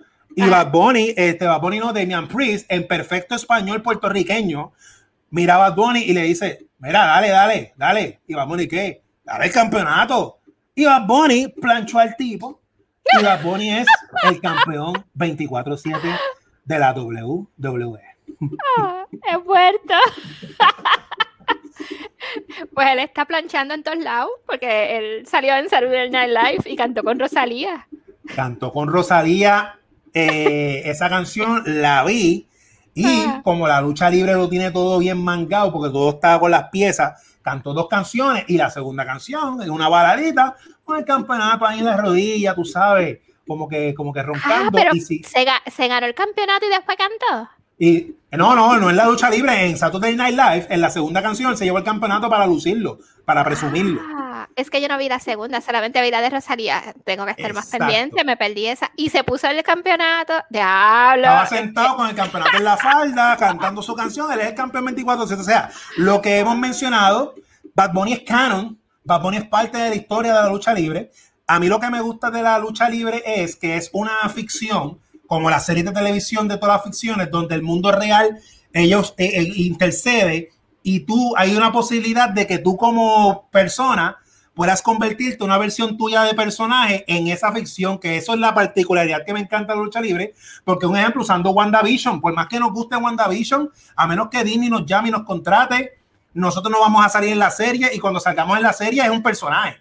[0.46, 4.72] y Bad Bunny, este Bad Bunny no, Damian Priest, en perfecto español puertorriqueño,
[5.31, 8.20] mira a Bad Bunny y le dice, mira, dale, dale, dale.
[8.26, 9.03] Y Bad Bunny, ¿qué?
[9.22, 10.38] Dale el campeonato.
[10.74, 12.62] Y Bad Bunny planchó al tipo.
[13.18, 13.87] Y Bad Bunny es
[14.24, 16.00] el campeón 24-7
[16.64, 18.00] de la WWE.
[18.79, 19.94] Ah, es muerto.
[22.74, 26.76] pues él está planchando en todos lados porque él salió en Saturday Night Live y
[26.76, 27.87] cantó con Rosalía.
[28.35, 29.79] Cantó con Rosalía
[30.14, 32.49] eh, esa canción la vi
[32.94, 36.68] y como la lucha libre lo tiene todo bien mangado porque todo está con las
[36.70, 41.79] piezas, cantó dos canciones y la segunda canción es una baladita con el campeonato ahí
[41.79, 44.79] en la rodilla, tú sabes, como que, como que roncando.
[44.79, 44.90] Ah,
[45.70, 47.49] se, ganó el campeonato y después cantó.
[47.79, 51.23] Y no, no, no en la lucha libre, en Saturday Night Live, en la segunda
[51.23, 54.01] canción se llevó el campeonato para lucirlo, para presumirlo.
[54.05, 54.19] Ah,
[54.61, 56.94] es que yo no vi la segunda, solamente vi la de Rosalía.
[57.05, 58.90] Tengo que estar más pendiente, me perdí esa.
[58.96, 60.35] Y se puso el campeonato.
[60.51, 61.23] Diablo.
[61.23, 64.31] Estaba sentado con el campeonato en la falda, cantando su canción.
[64.33, 67.35] Él es el campeón 24 O sea, lo que hemos mencionado,
[67.75, 68.79] Bad Bunny es canon.
[69.05, 71.11] Bad Bunny es parte de la historia de la lucha libre.
[71.46, 75.01] A mí lo que me gusta de la lucha libre es que es una ficción,
[75.27, 78.38] como la serie de televisión de todas las ficciones, donde el mundo real
[78.73, 80.51] ellos eh, eh, intercede
[80.83, 84.18] y tú hay una posibilidad de que tú como persona
[84.54, 89.24] puedas convertirte una versión tuya de personaje en esa ficción, que eso es la particularidad
[89.24, 90.34] que me encanta de la lucha libre,
[90.64, 94.68] porque un ejemplo, usando WandaVision, por más que nos guste WandaVision, a menos que Disney
[94.68, 95.98] nos llame y nos contrate,
[96.34, 99.10] nosotros no vamos a salir en la serie y cuando salgamos en la serie es
[99.10, 99.80] un personaje.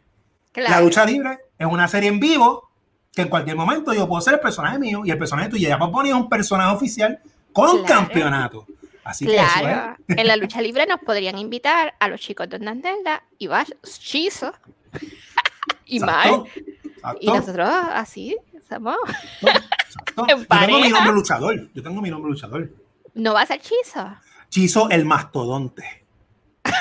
[0.56, 2.70] La lucha libre es una serie en vivo
[3.14, 5.68] que en cualquier momento yo puedo ser el personaje mío y el personaje tuyo.
[5.68, 7.20] Ya Paponi es un personaje oficial
[7.54, 8.66] con campeonato.
[9.10, 9.96] Así que eso, ¿eh?
[10.08, 14.54] en la lucha libre nos podrían invitar a los chicos de Nandela y vas Chizo
[15.86, 16.44] y Mal.
[17.20, 18.38] Y nosotros así
[18.70, 18.98] somos.
[19.42, 21.72] Yo tengo mi nombre luchador.
[21.74, 22.70] Yo tengo mi nombre luchador.
[23.16, 24.16] ¿No va a ser Chizo?
[24.50, 26.06] Chizo el mastodonte.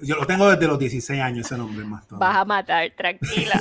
[0.00, 2.26] Yo lo tengo desde los 16 años ese nombre, mastodonte.
[2.26, 3.58] Vas a matar, tranquila.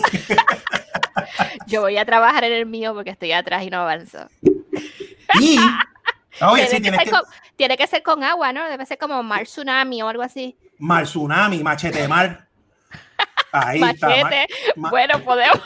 [1.67, 4.27] Yo voy a trabajar en el mío porque estoy atrás y no avanzo.
[5.39, 5.58] Y
[6.51, 7.12] Oye, tiene, que,
[7.56, 8.67] tiene que ser con agua, ¿no?
[8.67, 10.58] Debe ser como mar tsunami o algo así.
[10.77, 12.47] Mar tsunami, machete mar.
[13.51, 14.47] Ahí machete.
[14.75, 15.62] bueno, podemos.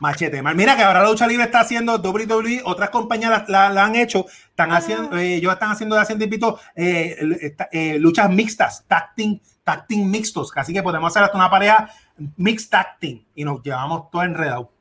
[0.00, 0.56] Machete mal.
[0.56, 4.72] Mira que ahora la lucha libre está haciendo WWE, otras compañías la, han hecho, están
[4.72, 4.78] ah.
[4.78, 10.72] haciendo, eh, ellos están haciendo, haciendo invito, eh, eh, luchas mixtas, tacting, tacting mixtos, así
[10.72, 11.88] que podemos hacer hasta una pareja
[12.36, 14.73] mixed tacting y nos llevamos todo enredado.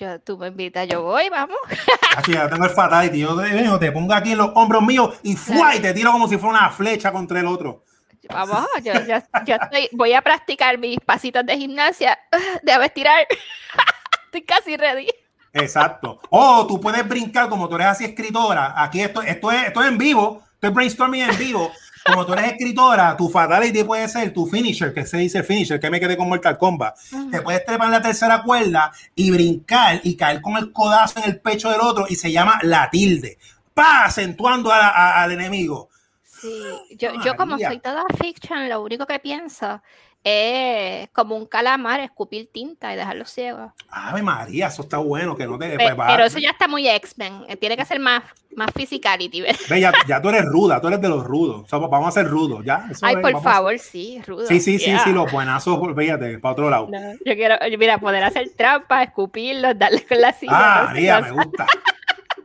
[0.00, 1.58] Yo, tú me invitas, yo voy, vamos.
[2.16, 5.36] Así ya tengo el fatality, yo te, te pongo aquí en los hombros míos y
[5.36, 5.76] ¡fua!
[5.76, 7.84] y te tiro como si fuera una flecha contra el otro.
[8.30, 12.18] Vamos, yo, estoy, voy a practicar mis pasitos de gimnasia.
[12.62, 13.26] Déjame estirar.
[14.24, 15.08] estoy casi ready.
[15.52, 16.18] Exacto.
[16.30, 18.72] O tú puedes brincar como tú eres así escritora.
[18.76, 20.42] Aquí esto, esto, es, esto es en vivo.
[20.54, 21.70] Estoy brainstorming en vivo.
[22.04, 25.90] Como tú eres escritora, tu fatality puede ser tu finisher, que se dice finisher, que
[25.90, 26.96] me quedé con Mortal Kombat.
[27.30, 31.26] Te puedes trepar en la tercera cuerda y brincar y caer con el codazo en
[31.26, 33.38] el pecho del otro y se llama la tilde.
[33.74, 34.06] ¡Pah!
[34.06, 35.88] Acentuando al enemigo.
[36.24, 36.64] Sí,
[36.96, 39.82] yo, yo como soy toda fiction, lo único que pienso
[40.22, 43.72] es como un calamar, escupir tinta y dejarlo ciego.
[43.88, 45.76] Ave María, eso está bueno, que no te...
[45.76, 48.22] Pues, pero, eso ya está muy X-Men, eh, tiene que ser más,
[48.54, 49.40] más physicality.
[49.40, 52.64] Ve, ya, ya, tú eres ruda, tú eres de los rudos, vamos a ser rudos,
[52.64, 52.86] ¿ya?
[53.00, 54.46] Ay, por favor, sí, rudo.
[54.46, 56.88] Sí, sí, sí, sí, los buenazos, fíjate, para otro lado.
[57.24, 60.52] yo quiero, mira, poder hacer trampa, escupirlos, darle con la silla.
[60.54, 61.66] Ah, María, me gusta,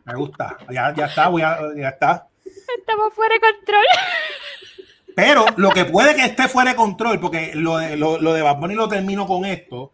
[0.05, 2.27] me gusta, ya, ya está, voy a, ya está.
[2.77, 3.85] Estamos fuera de control.
[5.15, 8.41] Pero lo que puede que esté fuera de control, porque lo de, lo, lo de
[8.41, 9.93] Bad Bunny lo termino con esto.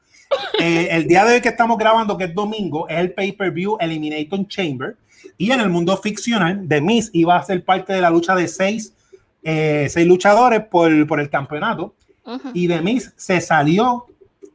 [0.60, 4.48] Eh, el día de hoy que estamos grabando, que es domingo, es el pay-per-view Elimination
[4.48, 4.96] Chamber.
[5.38, 8.48] Y en el mundo ficcional, The Miz iba a ser parte de la lucha de
[8.48, 8.94] seis,
[9.44, 11.94] eh, seis luchadores por, por, el campeonato.
[12.54, 14.06] Y The Miz se salió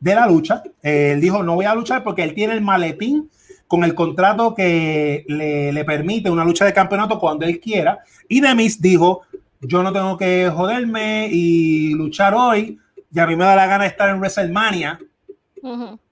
[0.01, 0.63] de la lucha.
[0.83, 3.31] Eh, él dijo, no voy a luchar porque él tiene el maletín
[3.67, 7.99] con el contrato que le, le, permite una lucha de campeonato cuando él quiera.
[8.29, 9.23] Y Demis dijo,
[9.61, 12.79] yo no tengo que joderme y luchar hoy,
[13.13, 14.99] y a mí me da la gana de estar en WrestleMania.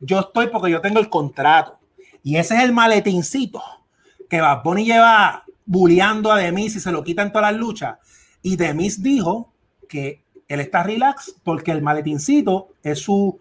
[0.01, 1.79] Yo estoy porque yo tengo el contrato.
[2.23, 3.63] Y ese es el maletincito
[4.29, 7.99] que Bad Bunny lleva bulleando a Demis y se lo quita en todas las luchas.
[8.43, 9.53] Y Demis dijo
[9.89, 13.39] que él está relax porque el maletincito es su,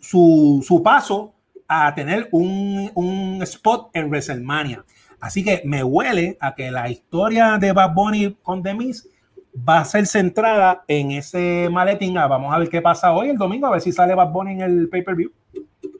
[0.00, 1.32] su, su paso
[1.68, 4.84] a tener un, un, spot en WrestleMania.
[5.20, 9.08] Así que me huele a que la historia de Bad Bunny con The Miz
[9.56, 12.18] va a ser centrada en ese maletín.
[12.18, 14.52] Ah, vamos a ver qué pasa hoy, el domingo, a ver si sale Bad Bunny
[14.52, 15.30] en el pay-per-view.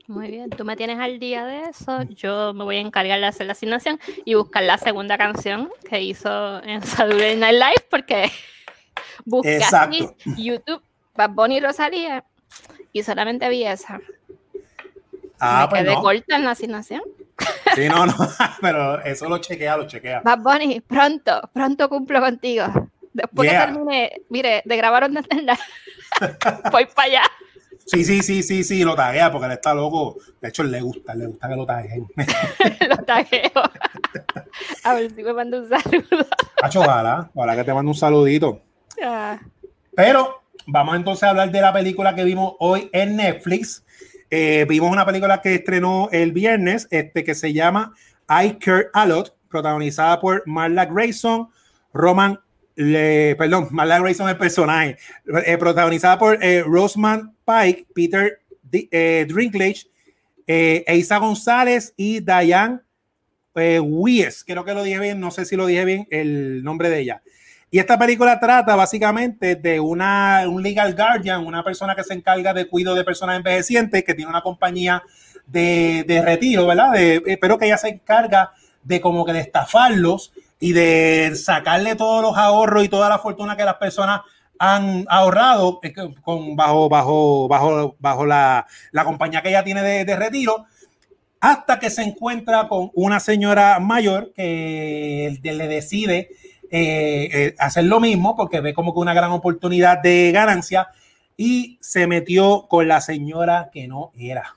[0.09, 2.03] Muy bien, tú me tienes al día de eso.
[2.05, 6.01] Yo me voy a encargar de hacer la asignación y buscar la segunda canción que
[6.01, 8.31] hizo en Saturday Night Live porque
[9.25, 9.61] busqué
[10.37, 10.83] YouTube
[11.17, 12.25] Bad Bunny Rosalía
[12.93, 14.01] y solamente vi esa.
[15.41, 17.03] Ah, me pues corta en la asignación.
[17.75, 18.15] Sí, no, no,
[18.61, 20.21] pero eso lo chequea, lo chequea.
[20.21, 22.67] Bad Bunny, pronto, pronto cumplo contigo.
[23.17, 25.23] Después que termine, mire, de grabar onda
[26.71, 27.23] voy para allá.
[27.87, 30.19] Sí, sí, sí, sí, sí, lo taguea porque él está loco.
[30.41, 32.07] De hecho, le gusta, le gusta que lo tagueen.
[32.89, 33.63] lo tagueo.
[34.85, 36.27] A ver si me manda un saludo.
[36.61, 38.61] Hacho, ojalá, ojalá que te mande un saludito.
[39.95, 43.83] Pero vamos entonces a hablar de la película que vimos hoy en Netflix.
[44.31, 47.95] Eh, vimos una película que estrenó el viernes, este, que se llama
[48.29, 51.49] I Care a Lot, protagonizada por Marla Grayson,
[51.95, 52.41] Roman,
[52.77, 54.99] perdón, Marla Grayson el personaje,
[55.45, 58.41] eh, protagonizada por eh, Roseman Pike, Peter
[59.29, 59.87] Drinklage,
[60.47, 62.81] Eisa González y Diane
[63.55, 64.45] Wies.
[64.45, 67.23] Creo que lo dije bien, no sé si lo dije bien el nombre de ella.
[67.71, 72.55] Y esta película trata básicamente de una, un legal guardian, una persona que se encarga
[72.55, 75.03] de cuidado de personas envejecientes, que tiene una compañía
[75.47, 76.93] de, de retiro, ¿verdad?
[76.93, 78.53] De, eh, pero que ella se encarga
[78.85, 83.57] de como que de estafarlos y de sacarle todos los ahorros y toda la fortuna
[83.57, 84.23] que las personas
[84.59, 85.81] han ahorrado
[86.23, 90.67] con, bajo, bajo, bajo, bajo la, la compañía que ella tiene de, de retiro
[91.41, 96.31] hasta que se encuentra con una señora mayor que le decide
[96.71, 100.89] eh, eh, hacer lo mismo porque ve como que una gran oportunidad de ganancia
[101.37, 104.57] y se metió con la señora que no era.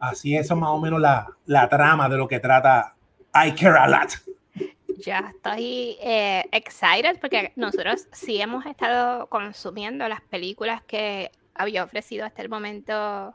[0.00, 2.94] Así es más o menos la, trama de lo que trata
[3.34, 4.10] I care a lot.
[4.98, 12.26] Ya estoy eh, excited porque nosotros sí hemos estado consumiendo las películas que había ofrecido
[12.26, 13.34] hasta el momento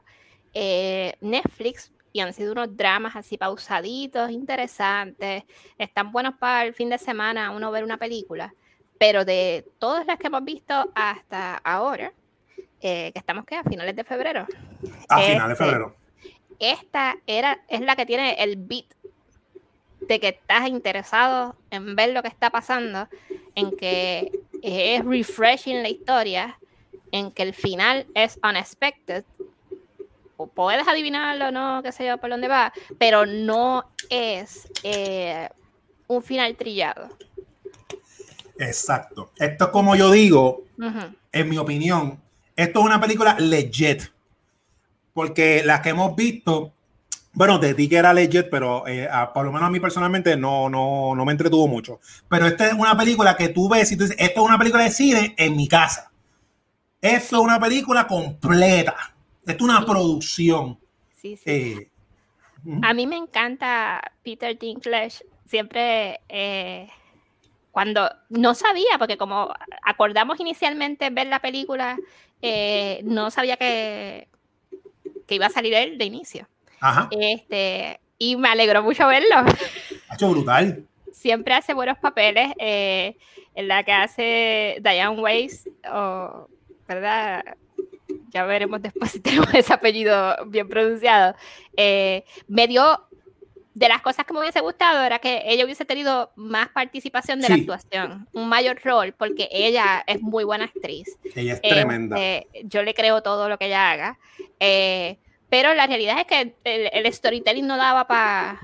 [0.53, 5.43] eh, Netflix y han sido unos dramas así pausaditos, interesantes,
[5.77, 8.53] están buenos para el fin de semana uno ver una película,
[8.99, 12.11] pero de todas las que hemos visto hasta ahora,
[12.81, 14.45] eh, que estamos que a finales de febrero.
[15.07, 15.95] A finales de este, febrero.
[16.59, 18.93] Esta era, es la que tiene el beat
[20.07, 23.07] de que estás interesado en ver lo que está pasando,
[23.55, 26.59] en que es refreshing la historia,
[27.11, 29.23] en que el final es unexpected.
[30.37, 35.49] O puedes adivinarlo, no, qué sé yo, por dónde va, pero no es eh,
[36.07, 37.09] un final trillado.
[38.57, 39.31] Exacto.
[39.37, 40.63] Esto es como yo digo,
[41.31, 42.19] en mi opinión,
[42.55, 44.03] esto es una película legit.
[45.13, 46.73] Porque las que hemos visto,
[47.35, 50.69] bueno, de ti que era legit, pero eh, por lo menos a mí personalmente no,
[50.69, 51.99] no, no me entretuvo mucho.
[52.29, 54.83] Pero esta es una película que tú ves y tú dices, esto es una película
[54.83, 56.11] de cine en mi casa.
[57.01, 58.95] Esto es una película completa.
[59.45, 60.79] Esto es una producción.
[61.15, 61.43] Sí, sí.
[61.49, 61.89] Eh,
[62.83, 65.25] a mí me encanta Peter Dinklage.
[65.47, 66.87] Siempre eh,
[67.71, 69.51] cuando no sabía, porque como
[69.83, 71.97] acordamos inicialmente ver la película,
[73.03, 74.27] no sabía que,
[75.25, 76.47] que iba a salir él de inicio.
[77.11, 79.35] Este, y me alegró mucho verlo.
[80.09, 80.85] Ha hecho brutal.
[81.11, 82.51] Siempre hace buenos papeles.
[82.59, 83.15] Eh,
[83.55, 86.47] en la que hace Diane Weiss, o,
[86.87, 87.43] ¿verdad?
[88.29, 91.35] Ya veremos después si tenemos ese apellido bien pronunciado.
[91.77, 93.07] Eh, me dio
[93.73, 97.49] de las cosas que me hubiese gustado era que ella hubiese tenido más participación de
[97.49, 101.17] la actuación, un mayor rol, porque ella es muy buena actriz.
[101.35, 102.15] Ella es tremenda.
[102.19, 104.19] Este, yo le creo todo lo que ella haga.
[104.59, 105.17] Eh,
[105.53, 108.59] pero la realidad es que el, storytelling no daba para,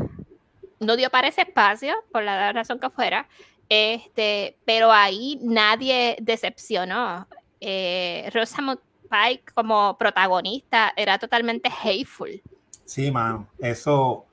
[0.79, 3.27] no dio para ese espacio, por la razón que fuera,
[3.69, 7.27] este, pero ahí nadie decepcionó.
[7.61, 12.41] Eh, Rosamund Pike como protagonista era totalmente hateful.
[12.85, 14.25] Sí, mano, eso,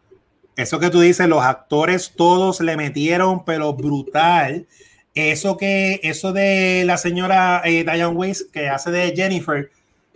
[0.57, 4.66] eso que tú dices, los actores todos le metieron, pero brutal.
[5.14, 9.71] Eso que, eso de la señora eh, Diane Weiss que hace de Jennifer,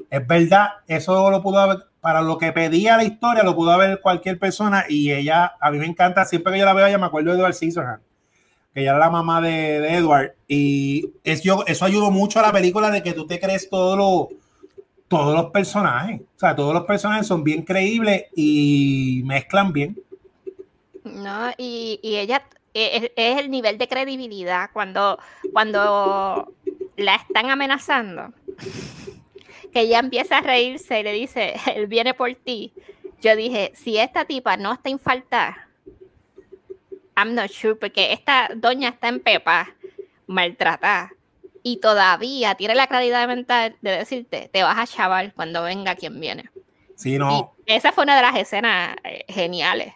[0.08, 4.00] es verdad, eso lo pudo haber, para lo que pedía la historia lo pudo ver
[4.00, 7.06] cualquier persona y ella, a mí me encanta, siempre que yo la veo, ella me
[7.06, 8.02] acuerdo de Edward Scissorhands,
[8.72, 12.52] que ella era la mamá de, Edward y es, yo, eso ayudó mucho a la
[12.52, 14.28] película de que tú te crees todo lo,
[15.08, 19.98] todos los personajes, o sea, todos los personajes son bien creíbles y mezclan bien.
[21.04, 25.18] No, y, ella es, es, el nivel de credibilidad cuando,
[25.52, 26.52] cuando
[26.96, 28.32] la están amenazando
[29.72, 32.72] que ella empieza a reírse y le dice, él viene por ti.
[33.20, 35.68] Yo dije, si esta tipa no está en falta,
[37.16, 39.74] I'm not sure, porque esta doña está en pepa,
[40.26, 41.12] maltratada,
[41.62, 46.18] y todavía tiene la claridad mental de decirte, te vas a chaval cuando venga quien
[46.18, 46.48] viene.
[46.94, 47.54] Sí, no.
[47.66, 49.92] esa fue una de las escenas eh, geniales.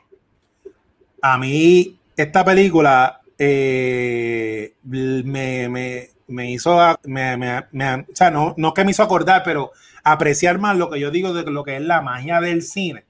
[1.23, 8.85] A mí, esta película eh, me, me hizo, me, me, o sea, no, no que
[8.85, 12.03] me hizo acordar, pero apreciar más lo que yo digo de lo que es la
[12.03, 13.05] magia del cine,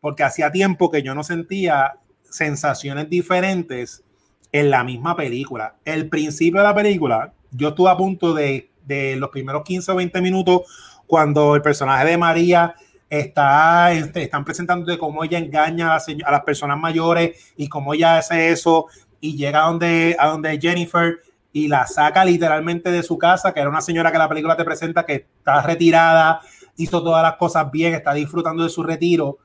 [0.00, 1.94] porque hacía tiempo que yo no sentía
[2.24, 4.02] sensaciones diferentes
[4.50, 5.76] en la misma película.
[5.84, 9.96] El principio de la película, yo estuve a punto de, de los primeros 15 o
[9.96, 10.62] 20 minutos,
[11.06, 12.74] cuando el personaje de María
[13.08, 17.92] está, este, están presentando de cómo ella engaña a, a, las personas mayores y cómo
[17.92, 18.86] ella hace eso
[19.20, 21.20] y llega a donde, a donde Jennifer
[21.52, 24.64] y la saca literalmente de su casa, que era una señora que la película te
[24.64, 26.40] presenta que está retirada,
[26.76, 29.38] hizo todas las cosas bien, está disfrutando de su retiro.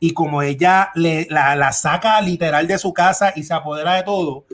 [0.00, 4.44] Y como ella le, la, saca literal de su casa y se apodera de todo,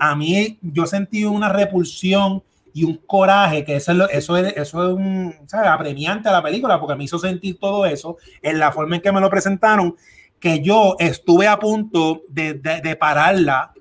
[0.00, 2.42] a mí yo sentí una repulsión
[2.74, 6.80] y un coraje, que eso es, eso es, eso es un, apremiante a la película,
[6.80, 9.96] porque me hizo sentir todo eso en la forma en que me lo presentaron,
[10.40, 13.72] que yo estuve a punto de, de, de pararla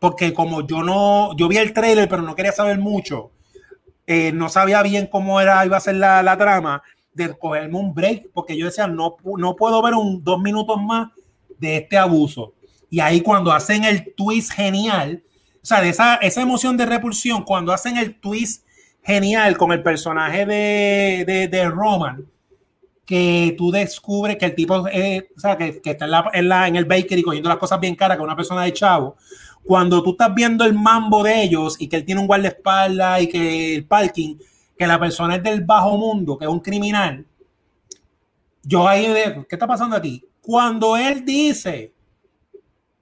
[0.00, 3.30] porque como yo no, yo vi el trailer, pero no quería saber mucho,
[4.06, 6.82] eh, no sabía bien cómo era, iba a ser la, la, trama,
[7.12, 11.10] de cogerme un break, porque yo decía, no, no puedo ver un dos minutos más
[11.58, 12.54] de este abuso.
[12.90, 15.22] Y ahí cuando hacen el twist genial,
[15.62, 18.64] o sea, esa, esa emoción de repulsión, cuando hacen el twist
[19.02, 22.26] genial con el personaje de, de, Roman,
[23.04, 26.48] que tú descubres que el tipo, eh, o sea, que, que está en, la, en,
[26.48, 29.16] la, en el bakery cogiendo las cosas bien caras, que una persona de chavo,
[29.66, 33.28] cuando tú estás viendo el mambo de ellos y que él tiene un guardaespaldas y
[33.28, 34.36] que el parking,
[34.78, 37.26] que la persona es del bajo mundo, que es un criminal,
[38.62, 40.24] yo ahí de, ¿qué está pasando aquí?
[40.40, 41.92] Cuando él dice,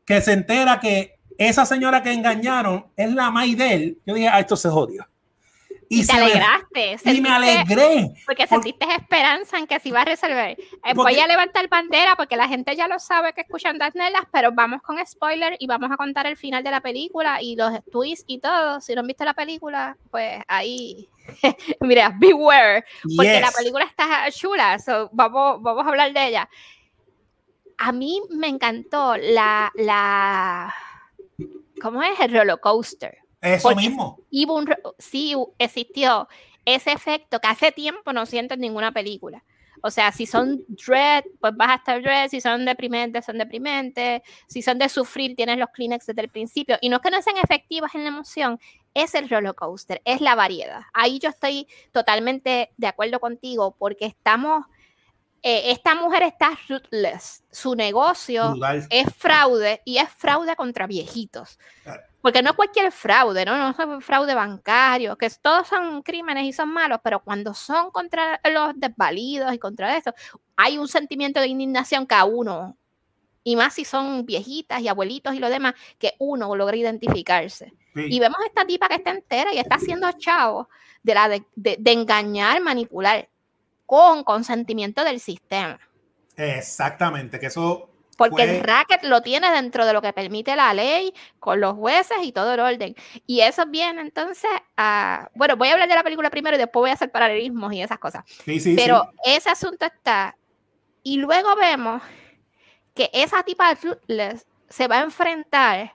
[0.04, 4.56] que se entera que esa señora que engañaron es la Maidel, yo dije, ah, esto
[4.56, 5.06] se jodió.
[5.94, 6.96] Y, te alegraste.
[7.04, 8.10] y me alegré.
[8.26, 10.58] Porque sentiste esperanza en que se iba a resolver.
[10.58, 14.50] Eh, voy a levantar bandera porque la gente ya lo sabe que escuchan Nelas, pero
[14.52, 18.24] vamos con spoiler y vamos a contar el final de la película y los twists
[18.26, 18.80] y todo.
[18.80, 21.08] Si no han visto la película, pues ahí.
[21.80, 22.84] Mira, beware.
[23.16, 24.76] Porque la película está chula.
[25.12, 26.48] vamos, vamos a hablar de ella.
[27.78, 29.70] A mí me encantó la.
[29.74, 30.74] la
[31.80, 32.18] ¿Cómo es?
[32.20, 34.18] El roller coaster eso mismo.
[34.98, 36.28] sí existió
[36.64, 39.44] ese efecto que hace tiempo no siento en ninguna película.
[39.86, 42.30] O sea, si son dread, pues vas a estar dread.
[42.30, 44.22] Si son deprimentes, son deprimentes.
[44.46, 46.78] Si son de sufrir, tienes los Kleenex desde el principio.
[46.80, 48.58] Y no es que no sean efectivas en la emoción,
[48.94, 50.82] es el roller coaster, es la variedad.
[50.94, 54.64] Ahí yo estoy totalmente de acuerdo contigo porque estamos.
[55.46, 57.44] Eh, esta mujer está ruthless.
[57.50, 58.54] Su negocio
[58.88, 61.58] es fraude y es fraude contra viejitos.
[62.22, 63.58] Porque no es cualquier fraude, ¿no?
[63.58, 68.40] No es fraude bancario, que todos son crímenes y son malos, pero cuando son contra
[68.50, 70.14] los desvalidos y contra eso,
[70.56, 72.78] hay un sentimiento de indignación que a uno,
[73.42, 77.74] y más si son viejitas y abuelitos y lo demás, que uno logra identificarse.
[77.94, 80.70] Y vemos a esta tipa que está entera y está haciendo chavo
[81.02, 83.28] de, la de, de engañar, manipular
[83.86, 85.78] con consentimiento del sistema.
[86.36, 91.12] Exactamente, que eso porque el racket lo tiene dentro de lo que permite la ley,
[91.38, 92.94] con los jueces y todo el orden.
[93.26, 95.28] Y eso viene entonces a...
[95.34, 97.82] Bueno, voy a hablar de la película primero y después voy a hacer paralelismos y
[97.82, 98.24] esas cosas.
[98.44, 100.36] Pero ese asunto está...
[101.02, 102.02] Y luego vemos
[102.94, 103.76] que esa tipa
[104.68, 105.94] se va a enfrentar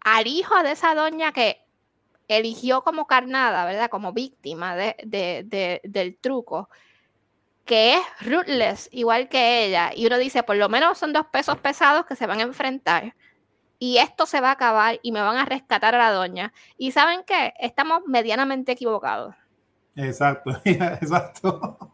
[0.00, 1.60] al hijo de esa doña que
[2.28, 3.88] eligió como carnada, ¿verdad?
[3.88, 6.68] Como víctima del truco
[7.66, 9.90] que es rootless, igual que ella.
[9.94, 13.14] Y uno dice, por lo menos son dos pesos pesados que se van a enfrentar.
[13.78, 16.52] Y esto se va a acabar y me van a rescatar a la doña.
[16.78, 17.52] Y saben qué?
[17.58, 19.34] Estamos medianamente equivocados.
[19.96, 21.92] Exacto, exacto.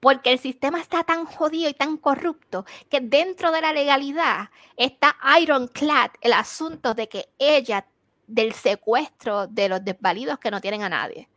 [0.00, 5.16] Porque el sistema está tan jodido y tan corrupto que dentro de la legalidad está
[5.40, 7.86] ironclad el asunto de que ella,
[8.28, 11.28] del secuestro de los desvalidos que no tienen a nadie.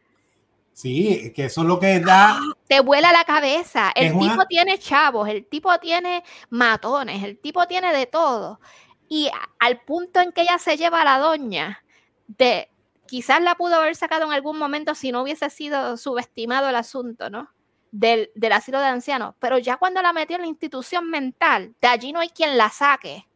[0.74, 2.40] Sí, que eso es lo que da.
[2.68, 3.92] Te vuela la cabeza.
[3.96, 8.60] El tipo tiene chavos, el tipo tiene matones, el tipo tiene de todo.
[9.08, 11.84] Y al punto en que ella se lleva a la doña,
[12.28, 12.70] de
[13.06, 17.30] quizás la pudo haber sacado en algún momento si no hubiese sido subestimado el asunto,
[17.30, 17.50] ¿no?
[17.92, 19.36] Del, del asilo de ancianos.
[19.40, 22.70] Pero ya cuando la metió en la institución mental, de allí no hay quien la
[22.70, 23.28] saque.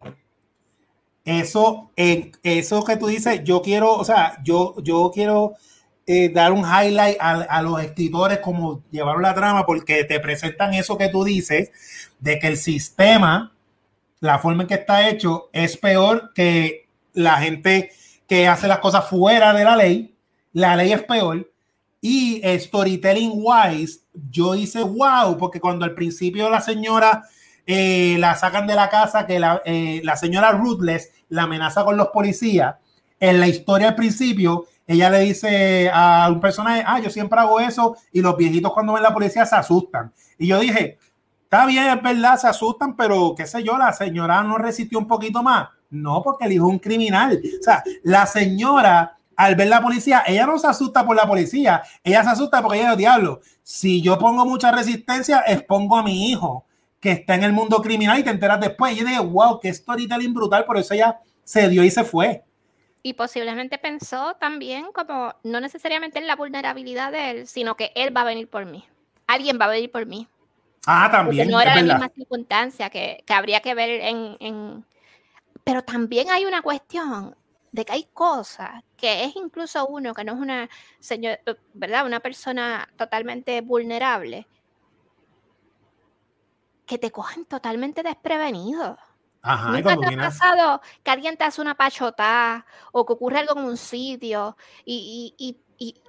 [1.25, 5.55] Eso, eso que tú dices, yo quiero, o sea, yo, yo quiero
[6.08, 10.97] eh, dar un highlight a, los escritores como llevaron la trama, porque te presentan eso
[10.97, 11.72] que tú dices,
[12.20, 13.53] de que el sistema,
[14.20, 17.91] la forma en que está hecho, es peor que la gente
[18.28, 20.16] que hace las cosas fuera de la ley.
[20.53, 21.51] La ley es peor.
[22.01, 27.24] Y storytelling wise, yo hice wow, porque cuando al principio la señora
[27.66, 31.97] eh, la sacan de la casa, que la, eh, la señora Ruthless la amenaza con
[31.97, 32.76] los policías,
[33.20, 37.59] en la historia al principio, ella le dice a un personaje, ah, yo siempre hago
[37.59, 40.13] eso y los viejitos cuando ven la policía se asustan.
[40.38, 40.99] Y yo dije,
[41.43, 45.07] está bien, es verdad, se asustan, pero qué sé yo, la señora no resistió un
[45.07, 45.69] poquito más.
[45.89, 47.41] No, porque el hijo es un criminal.
[47.59, 51.81] O sea, la señora, al ver la policía, ella no se asusta por la policía,
[52.03, 53.41] ella se asusta porque ella es diablo.
[53.63, 56.65] Si yo pongo mucha resistencia, expongo a mi hijo
[56.99, 58.93] que está en el mundo criminal y te enteras después.
[58.93, 62.43] Y yo dije, wow, qué storytelling brutal, por eso ella se dio y se fue
[63.06, 68.18] y posiblemente pensó también como no necesariamente en la vulnerabilidad de él, sino que él
[68.18, 68.84] va a venir por mí.
[69.28, 70.28] Alguien va a venir por mí.
[70.88, 71.51] Ah, también.
[71.51, 74.86] no era la misma circunstancia que, que habría que ver en, en,
[75.64, 77.36] Pero también hay una cuestión
[77.72, 81.39] de que hay cosas que es incluso uno que no es una señor,
[81.76, 82.08] ¿verdad?
[82.08, 84.47] Una persona totalmente vulnerable
[86.88, 88.97] que te cogen totalmente desprevenido.
[89.48, 93.60] Ajá, ¿Nunca te ha pasado que alguien te hace una pachota o que ocurre algo
[93.60, 96.02] en un sitio y, y, y,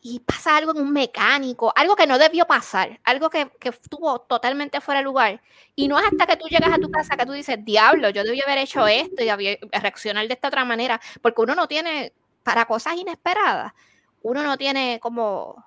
[0.00, 4.20] y, pasa algo en un mecánico, algo que no debió pasar, algo que, que, estuvo
[4.22, 5.42] totalmente fuera de lugar?
[5.76, 8.24] Y no es hasta que tú llegas a tu casa que tú dices, diablo, yo
[8.24, 12.64] debí haber hecho esto y reaccionar de esta otra manera, porque uno no tiene, para
[12.64, 13.74] cosas inesperadas,
[14.22, 15.62] uno no tiene como,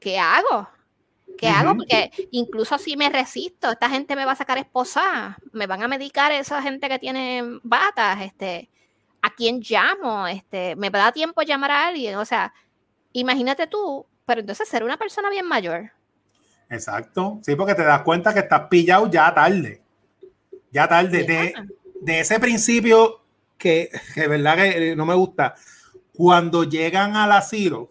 [0.00, 0.66] ¿qué hago?
[1.38, 1.76] ¿Qué hago?
[1.76, 5.88] Porque incluso si me resisto, esta gente me va a sacar esposada, me van a
[5.88, 8.70] medicar esa gente que tiene batas, este,
[9.22, 10.26] ¿a quién llamo?
[10.26, 12.16] Este, ¿me da tiempo llamar a alguien?
[12.16, 12.52] O sea,
[13.12, 15.92] imagínate tú, pero entonces ser una persona bien mayor.
[16.70, 19.82] Exacto, sí, porque te das cuenta que estás pillado ya tarde.
[20.70, 21.54] Ya tarde.
[22.00, 23.20] de ese principio
[23.58, 25.54] que, de verdad que no me gusta,
[26.12, 27.90] cuando llegan al asilo,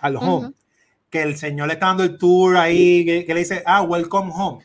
[0.00, 0.52] al home,
[1.10, 4.64] que el señor le está dando el tour ahí, que, le dice, ah, welcome home.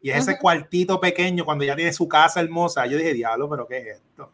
[0.00, 3.78] Y ese cuartito pequeño, cuando ya tiene su casa hermosa, yo dije, diablo, pero ¿qué
[3.78, 4.32] es esto?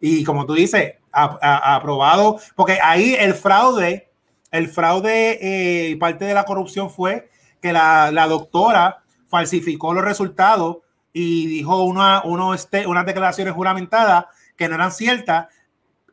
[0.00, 4.10] Y como tú dices, aprobado, porque ahí el fraude,
[4.50, 7.28] el fraude y eh, parte de la corrupción fue
[7.60, 10.78] que la, la, doctora falsificó los resultados
[11.12, 15.46] y dijo una, uno este, unas declaraciones juramentadas que no eran ciertas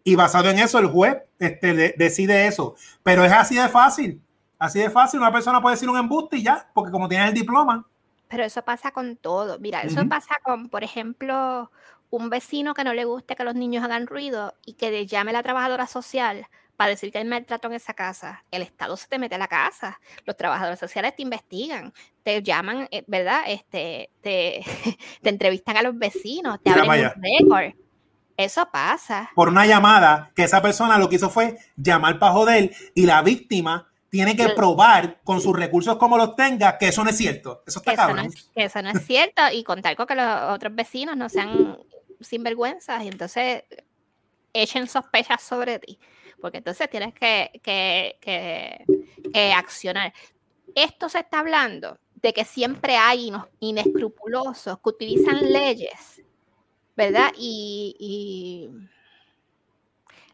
[0.03, 2.75] y basado en eso el juez este, decide eso.
[3.03, 4.21] Pero es así de fácil,
[4.63, 5.19] así de fácil.
[5.19, 7.85] Una persona puede decir un embuste y ya, porque como tiene el diploma.
[8.29, 9.59] Pero eso pasa con todo.
[9.59, 11.69] Mira, eso pasa con, por ejemplo,
[12.09, 15.31] un vecino que no le guste que los niños hagan ruido y que le llame
[15.31, 16.47] a la trabajadora social
[16.77, 18.43] para decir que hay maltrato en esa casa.
[18.49, 19.99] El Estado se te mete a la casa.
[20.25, 21.93] Los trabajadores sociales te investigan,
[22.23, 23.41] te llaman, eh, ¿verdad?
[23.45, 24.63] Este, te,
[25.21, 27.73] te entrevistan a los vecinos, te abren un récord.
[28.35, 29.29] Eso pasa.
[29.35, 33.21] Por una llamada que esa persona lo que hizo fue llamar para joder y la
[33.21, 37.63] víctima tiene que probar con sus recursos como los tenga que eso no es cierto.
[37.65, 38.31] Eso está cabrón.
[38.53, 41.79] que eso no es cierto y contar con que los otros vecinos no sean
[42.21, 43.63] sinvergüenzas y entonces
[44.53, 45.97] echen sospechas sobre ti.
[46.39, 50.13] Porque entonces tienes que, que, que accionar.
[50.75, 56.21] Esto se está hablando de que siempre hay inescrupulosos que utilizan leyes
[56.95, 57.31] ¿verdad?
[57.35, 58.69] Y,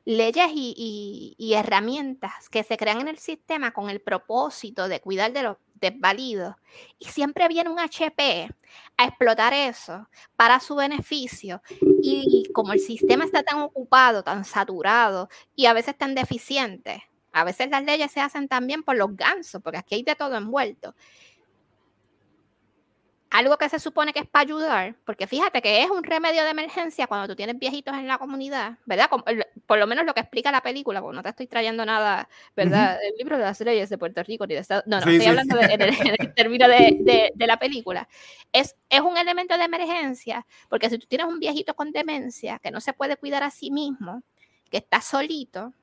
[0.10, 5.44] leyes y, herramientas que se crean en el sistema con el propósito de cuidar de
[5.44, 6.56] los desvalidos.
[6.98, 8.50] Y siempre viene un HP
[8.98, 11.62] a explotar eso para su beneficio.
[12.02, 17.44] Y como el sistema está tan ocupado, tan saturado y a veces tan deficiente, a
[17.44, 20.96] veces las leyes se hacen también por los gansos, porque aquí hay de todo envuelto
[23.30, 26.50] algo que se supone que es para ayudar, porque fíjate que es un remedio de
[26.50, 29.10] emergencia cuando tú tienes viejitos en la comunidad, ¿verdad?
[29.68, 32.98] Por lo menos lo que explica la película, porque no te estoy trayendo nada, ¿verdad?
[33.04, 35.60] El libro de las leyes de Puerto Rico ni de Estados No, no, estoy hablando
[35.60, 38.08] en, el, término de, de, la película.
[38.52, 42.72] Es, es un elemento de emergencia, porque si tú tienes un viejito con demencia que
[42.72, 44.24] no se puede cuidar a sí mismo,
[44.72, 45.74] que está solito,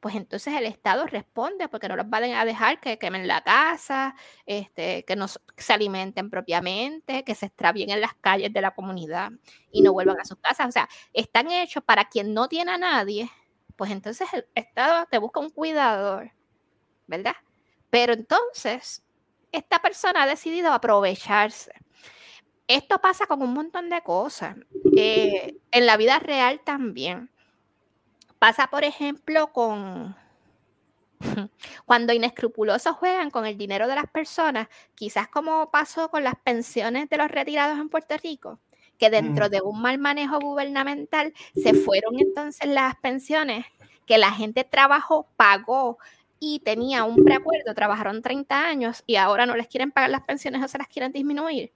[0.00, 4.14] pues entonces el Estado responde porque no los van a dejar que quemen la casa,
[4.46, 9.30] este, que no se alimenten propiamente, que se extravíen en las calles de la comunidad
[9.72, 10.68] y no vuelvan a sus casas.
[10.68, 13.30] O sea, están hechos para quien no tiene a nadie,
[13.76, 16.32] pues entonces el Estado te busca un cuidador,
[17.06, 17.34] ¿verdad?
[17.90, 19.02] Pero entonces
[19.52, 21.72] esta persona ha decidido aprovecharse.
[22.68, 24.56] Esto pasa con un montón de cosas.
[24.96, 27.30] Eh, en la vida real también.
[28.38, 30.14] Pasa, por ejemplo, con
[31.84, 37.08] cuando inescrupulosos juegan con el dinero de las personas, quizás como pasó con las pensiones
[37.08, 38.60] de los retirados en Puerto Rico,
[38.98, 39.50] que dentro mm.
[39.50, 43.66] de un mal manejo gubernamental se fueron entonces las pensiones
[44.06, 45.98] que la gente trabajó, pagó
[46.40, 50.62] y tenía un preacuerdo, trabajaron 30 años y ahora no les quieren pagar las pensiones
[50.62, 51.72] o se las quieren disminuir.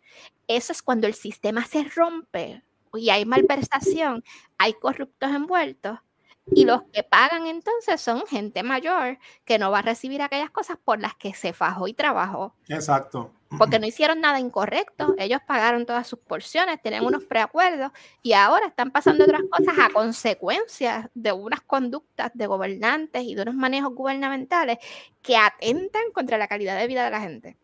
[0.46, 2.62] Eso es cuando el sistema se rompe
[2.94, 4.22] y hay malversación,
[4.58, 5.98] hay corruptos envueltos
[6.46, 10.76] y los que pagan entonces son gente mayor que no va a recibir aquellas cosas
[10.82, 12.54] por las que se fajó y trabajó.
[12.68, 13.32] Exacto.
[13.58, 18.66] Porque no hicieron nada incorrecto, ellos pagaron todas sus porciones, tienen unos preacuerdos y ahora
[18.66, 23.94] están pasando otras cosas a consecuencia de unas conductas de gobernantes y de unos manejos
[23.94, 24.78] gubernamentales
[25.22, 27.56] que atentan contra la calidad de vida de la gente.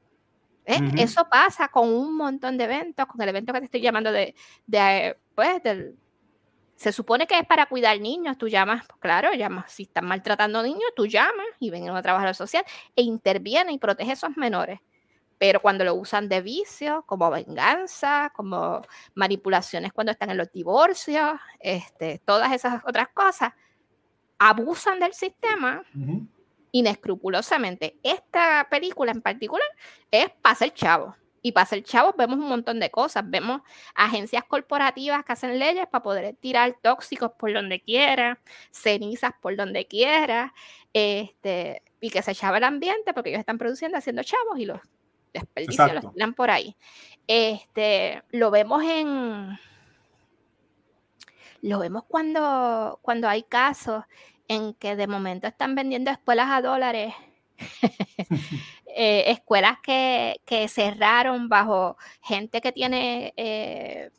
[0.66, 0.78] ¿Eh?
[0.98, 4.34] Eso pasa con un montón de eventos, con el evento que te estoy llamando de,
[4.66, 5.96] de pues, del
[6.78, 8.38] se supone que es para cuidar niños.
[8.38, 9.72] Tú llamas, claro, llamas.
[9.72, 12.64] Si están maltratando niños, tú llamas y ven a una trabajadora social
[12.94, 14.78] e interviene y protege a esos menores.
[15.38, 18.82] Pero cuando lo usan de vicio, como venganza, como
[19.14, 23.54] manipulaciones cuando están en los divorcios, este, todas esas otras cosas,
[24.38, 25.82] abusan del sistema
[26.70, 27.98] inescrupulosamente.
[28.04, 29.66] Esta película en particular
[30.12, 31.16] es para el chavo.
[31.42, 33.24] Y para ser chavos vemos un montón de cosas.
[33.26, 33.62] Vemos
[33.94, 39.86] agencias corporativas que hacen leyes para poder tirar tóxicos por donde quiera, cenizas por donde
[39.86, 40.54] quiera,
[40.92, 44.80] este, y que se echaba el ambiente porque ellos están produciendo, haciendo chavos y los
[45.32, 46.76] desperdicios los tiran por ahí.
[47.26, 49.58] Este, lo vemos en...
[51.60, 54.04] Lo vemos cuando, cuando hay casos
[54.46, 57.14] en que de momento están vendiendo escuelas a dólares
[59.00, 64.10] Eh, escuelas que, cerraron bajo gente que tiene eh,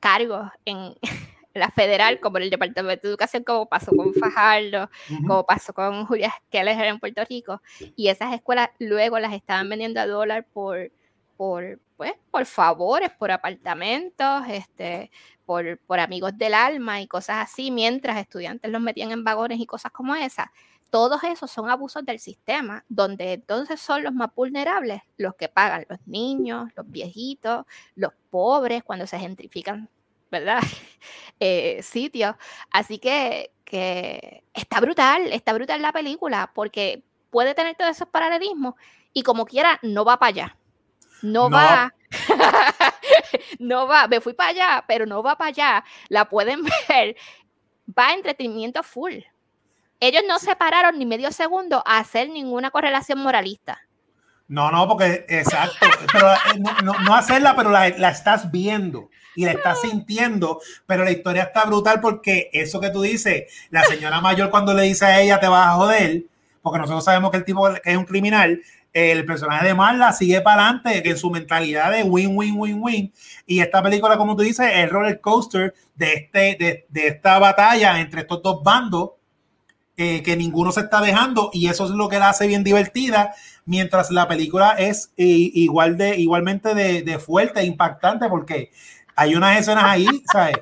[0.00, 0.94] cargos en
[1.52, 4.88] la federal, como el Departamento de Educación, como pasó con Fajardo,
[5.26, 7.60] como pasó con Julia Keller en Puerto Rico,
[7.96, 10.90] y esas escuelas luego las estaban vendiendo a dólar por
[11.36, 15.12] por, pues, por favores, por apartamentos, este,
[15.46, 19.66] por, por amigos del alma y cosas así, mientras estudiantes los metían en vagones y
[19.66, 20.48] cosas como esas.
[20.90, 25.84] Todos esos son abusos del sistema, donde entonces son los más vulnerables los que pagan,
[25.88, 29.88] los niños, los viejitos, los pobres, cuando se gentrifican,
[30.30, 30.60] ¿verdad?
[31.40, 32.34] Eh, sitios.
[32.72, 38.74] Así que, que está brutal, está brutal la película, porque puede tener todos esos paralelismos
[39.12, 40.56] y como quiera, no va para allá.
[41.22, 41.94] No, va.
[43.58, 44.06] no va.
[44.08, 45.84] Me fui para allá, pero no va para allá.
[46.08, 47.16] La pueden ver.
[47.96, 49.14] Va a entretenimiento full.
[50.00, 53.80] Ellos no se pararon ni medio segundo a hacer ninguna correlación moralista.
[54.46, 59.82] No, no, porque exacto, pero eh, no, hacerla, pero la, estás viendo y la estás
[59.82, 64.72] sintiendo, pero la historia está brutal porque eso que tú dices, la señora mayor cuando
[64.72, 66.24] le dice a ella te vas a joder,
[66.62, 68.62] porque nosotros sabemos que el tipo es un criminal,
[68.94, 72.78] el personaje de Marla sigue para adelante, que en su mentalidad de win, win, win,
[72.80, 73.12] win.
[73.46, 77.38] Y esta película, como tú dices, es el roller coaster de, este, de, de esta
[77.38, 79.10] batalla entre estos dos bandos
[80.00, 83.34] eh, que ninguno se está dejando y eso es lo que la hace bien divertida,
[83.64, 88.70] mientras la película es igual de, igualmente de, fuerte e impactante porque
[89.16, 90.58] hay unas escenas ahí, ¿sabes?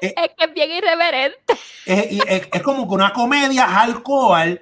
[0.00, 1.58] Eh, es que es bien irreverente.
[1.84, 4.58] Es, como que una comedia alcohol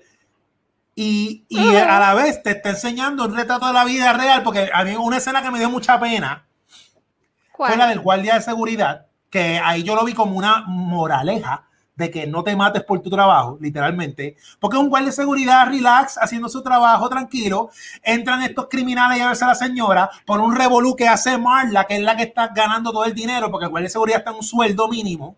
[0.96, 4.68] y, y a la vez te está enseñando un retrato de la vida real, porque
[4.74, 6.44] a mí una escena que me dio mucha pena
[7.57, 11.68] fue la del guardia de seguridad, que ahí yo lo vi como una moraleja
[12.03, 16.18] de que no te mates por tu trabajo, literalmente, porque un guardia de seguridad relax,
[16.18, 17.70] haciendo su trabajo tranquilo,
[18.03, 21.96] entran estos criminales a verse a la señora por un revolú que hace Marla, que
[21.96, 24.36] es la que está ganando todo el dinero, porque el guardia de seguridad está en
[24.36, 25.36] un sueldo mínimo,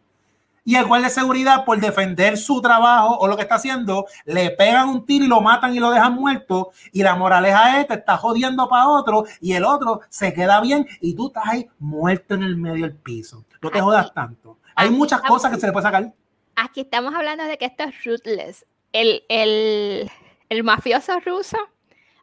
[0.66, 4.50] y el guardia de seguridad, por defender su trabajo o lo que está haciendo, le
[4.50, 7.94] pegan un tiro y lo matan y lo dejan muerto, y la moraleja es, te
[7.94, 12.34] está jodiendo para otro, y el otro se queda bien, y tú estás ahí muerto
[12.34, 13.44] en el medio del piso.
[13.60, 14.56] No te jodas tanto.
[14.74, 16.12] Hay muchas cosas que se le puede sacar
[16.56, 18.66] aquí estamos hablando de que esto es ruthless.
[18.92, 20.10] El, el,
[20.48, 21.58] el, mafioso ruso,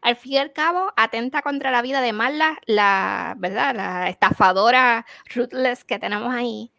[0.01, 3.75] al fin y al cabo, atenta contra la vida de Marla, la, ¿verdad?
[3.75, 6.71] la estafadora ruthless que tenemos ahí.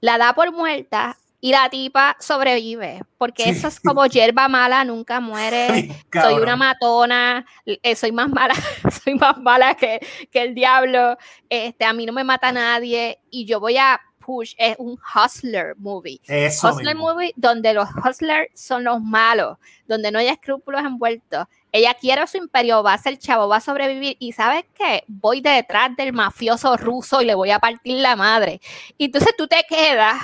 [0.00, 5.20] La da por muerta y la tipa sobrevive, porque eso es como hierba mala, nunca
[5.20, 5.90] muere.
[6.12, 8.54] soy una matona, eh, soy más mala,
[9.04, 11.18] soy más mala que, que el diablo.
[11.50, 15.74] Este, a mí no me mata nadie y yo voy a Push es un hustler
[15.76, 16.20] movie.
[16.62, 21.46] hustler movie donde los hustlers son los malos, donde no hay escrúpulos envueltos.
[21.72, 25.04] Ella quiere su imperio, va a ser chavo, va a sobrevivir y ¿sabes qué?
[25.08, 28.60] Voy detrás del mafioso ruso y le voy a partir la madre.
[28.96, 30.22] Y entonces tú te quedas.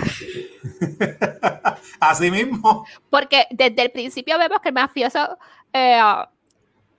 [2.01, 2.87] Así mismo.
[3.11, 5.37] Porque desde el principio vemos que el mafioso...
[5.73, 6.01] Eh,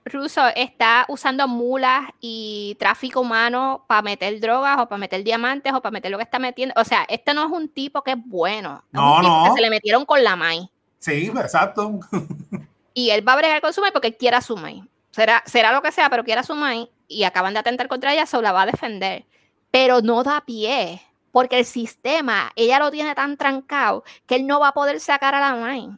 [0.04, 5.80] ruso está usando mulas y tráfico humano para meter drogas o para meter diamantes o
[5.80, 6.74] para meter lo que está metiendo.
[6.80, 8.84] O sea, este no es un tipo que es bueno.
[8.90, 9.44] No, no.
[9.44, 10.68] Que se le metieron con la maíz.
[10.98, 12.00] Sí, exacto.
[12.94, 14.84] y él va a bregar con su maíz porque él quiere a su maíz.
[15.10, 18.12] Será, será lo que sea, pero quiere a su maíz y acaban de atentar contra
[18.12, 19.26] ella, solo la va a defender.
[19.70, 24.60] Pero no da pie, porque el sistema, ella lo tiene tan trancado que él no
[24.60, 25.90] va a poder sacar a la maíz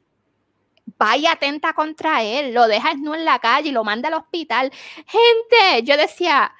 [1.05, 4.73] vaya atenta contra él, lo deja no en la calle y lo manda al hospital.
[5.07, 6.55] Gente, yo decía,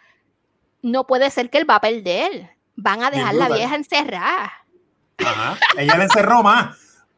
[0.83, 2.51] no puede ser que él va a perder.
[2.77, 4.53] Van a dejar la vieja encerrada.
[5.19, 5.57] Ajá.
[5.79, 6.77] Ella la encerró más.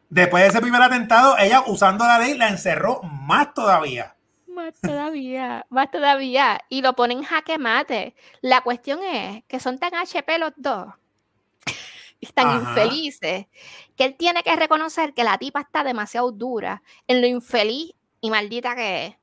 [0.08, 4.14] Después de ese primer atentado, ella usando la ley la encerró más todavía.
[4.46, 6.60] Más todavía, más todavía.
[6.68, 8.14] Y lo ponen jaque mate.
[8.40, 10.94] La cuestión es que son tan HP los dos
[12.34, 13.46] tan infelices
[13.96, 18.30] que él tiene que reconocer que la tipa está demasiado dura en lo infeliz y
[18.30, 19.16] maldita que es.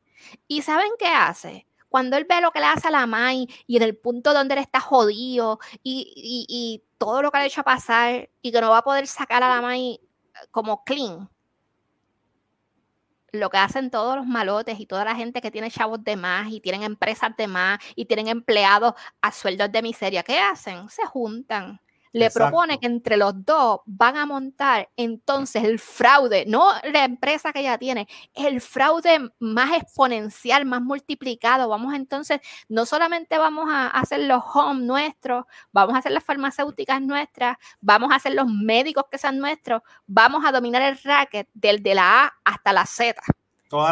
[0.48, 1.68] ¿Y saben qué hace?
[1.90, 4.56] Cuando él ve lo que le hace a la Mai y en el punto donde
[4.56, 8.78] él está jodido y, todo lo que le ha hecho pasar y que no va
[8.78, 10.00] a poder sacar a la Mai
[10.52, 11.30] como clean,
[13.34, 16.52] lo que hacen todos los malotes y toda la gente que tiene chavos de más
[16.52, 20.88] y tienen empresas de más y tienen empleados a sueldos de miseria, ¿qué hacen?
[20.90, 21.82] Se juntan
[22.14, 27.52] le propone que entre los dos van a montar entonces el fraude, no la empresa
[27.52, 31.68] que ella tiene, el fraude más exponencial, más multiplicado.
[31.68, 32.40] Vamos entonces,
[32.70, 38.12] no solamente vamos a hacer los home nuestros, vamos a hacer las farmacéuticas nuestras, vamos
[38.12, 42.26] a hacer los médicos que sean nuestros, vamos a dominar el racket del de la
[42.26, 43.22] A hasta la Z.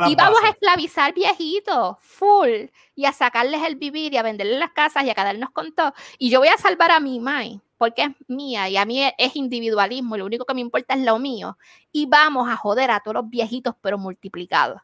[0.07, 4.71] Y vamos a esclavizar viejitos, full, y a sacarles el vivir y a venderles las
[4.71, 5.93] casas y a quedarnos con todo.
[6.19, 9.36] Y yo voy a salvar a mi Mai porque es mía y a mí es
[9.36, 11.57] individualismo y lo único que me importa es lo mío.
[11.91, 14.79] Y vamos a joder a todos los viejitos, pero multiplicados.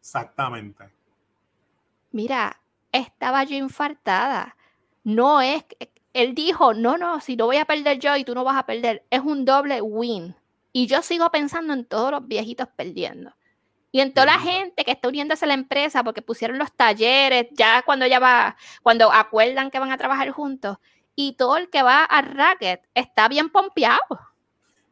[0.00, 0.84] Exactamente.
[2.12, 2.60] Mira,
[2.92, 4.54] estaba yo infartada.
[5.02, 5.64] no es,
[6.12, 8.66] él dijo, no, no, si no voy a perder yo y tú no vas a
[8.66, 10.36] perder, es un doble win.
[10.72, 13.32] Y yo sigo pensando en todos los viejitos perdiendo.
[13.92, 17.48] Y en toda la gente que está uniéndose a la empresa porque pusieron los talleres,
[17.52, 20.78] ya cuando ya va, cuando acuerdan que van a trabajar juntos,
[21.16, 24.00] y todo el que va a Racket está bien pompeado.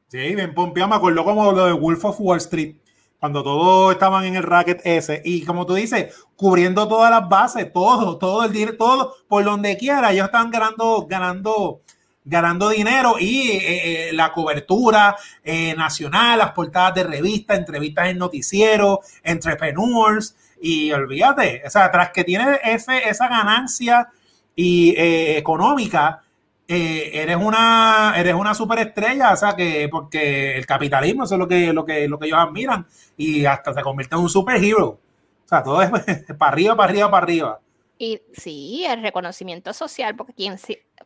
[0.09, 0.89] Sí, bien pompeado.
[0.91, 2.77] Me acuerdo como lo de Wolf of Wall Street,
[3.21, 5.23] cuando todos estaban en el Racket ese.
[5.25, 9.77] Y como tú dices, cubriendo todas las bases, todo, todo el dinero, todo, por donde
[9.77, 11.83] quiera, ellos están ganando, ganando
[12.29, 18.19] ganando dinero y eh, eh, la cobertura eh, nacional, las portadas de revistas, entrevistas en
[18.19, 24.09] noticiero, entrepreneurs y olvídate, o sea, tras que tiene ese, esa ganancia
[24.55, 26.23] y económica,
[26.67, 31.73] eres una eres una superestrella, o sea que porque el capitalismo eso es lo que
[31.73, 34.89] lo que lo que ellos admiran y hasta se convierte en un superhero.
[34.89, 35.91] O sea, todo es
[36.39, 37.61] para arriba, para arriba, para arriba.
[37.99, 40.57] Y sí, el reconocimiento social, porque quien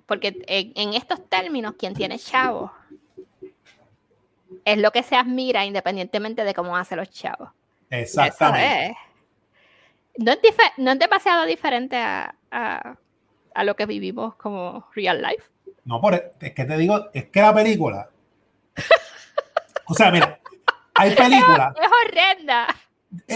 [0.06, 2.70] porque en, estos términos, quien tiene chavos
[4.64, 7.48] es lo que se admira independientemente de cómo hacen los chavos.
[7.88, 8.96] Exactamente.
[10.18, 12.96] No, es demasiado diferente a,
[13.64, 15.44] lo que vivimos como real life.
[15.84, 18.10] No, por, es que te digo, es que la película.
[19.86, 20.38] o sea, mira,
[20.94, 21.74] hay películas.
[21.80, 22.66] Es, horrenda.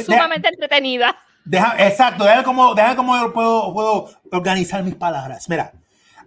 [0.04, 1.25] sumamente entretenida.
[1.46, 5.48] Deja, exacto, déjame cómo, cómo yo puedo, puedo organizar mis palabras.
[5.48, 5.72] Mira,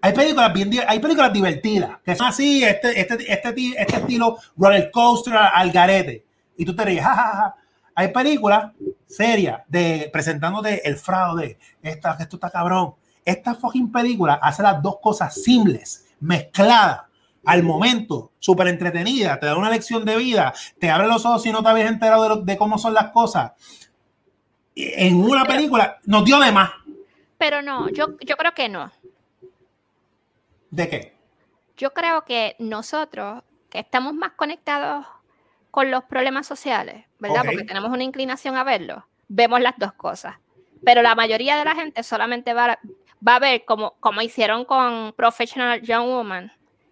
[0.01, 4.89] hay películas bien, hay películas divertidas, que son así, este, este, este, este estilo roller
[4.91, 6.26] coaster al garete.
[6.55, 7.53] Y tú te ríes, jajaja.
[7.95, 8.72] Hay películas
[9.07, 12.95] serias de presentándote el fraude, esta, esto está cabrón.
[13.26, 17.01] Esta fucking película hace las dos cosas simples, mezcladas
[17.43, 21.51] al momento, súper entretenida, te da una lección de vida, te abre los ojos si
[21.51, 23.51] no te habías enterado de cómo son las cosas
[24.96, 26.72] en una película nos dio de más.
[27.38, 28.92] Pero no, yo, yo creo que no.
[30.70, 31.14] ¿De qué?
[31.78, 35.06] Yo creo que nosotros, que estamos más conectados
[35.72, 37.44] con los problemas sociales, ¿verdad?
[37.46, 40.36] Porque tenemos una inclinación a verlo, vemos las dos cosas.
[40.84, 42.80] Pero la mayoría de la gente solamente va,
[43.26, 46.52] va a ver como, como hicieron con Professional Young Woman,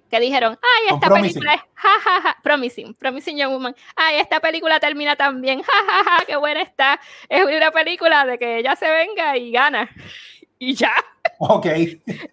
[0.09, 5.15] que dijeron, ay, esta película es, ja, promising, promising young woman, ay, esta película termina
[5.15, 6.99] tan bien, jajaja, qué buena está,
[7.29, 9.89] es una película de que ella se venga y gana,
[10.59, 10.93] y ya.
[11.39, 11.67] Ok.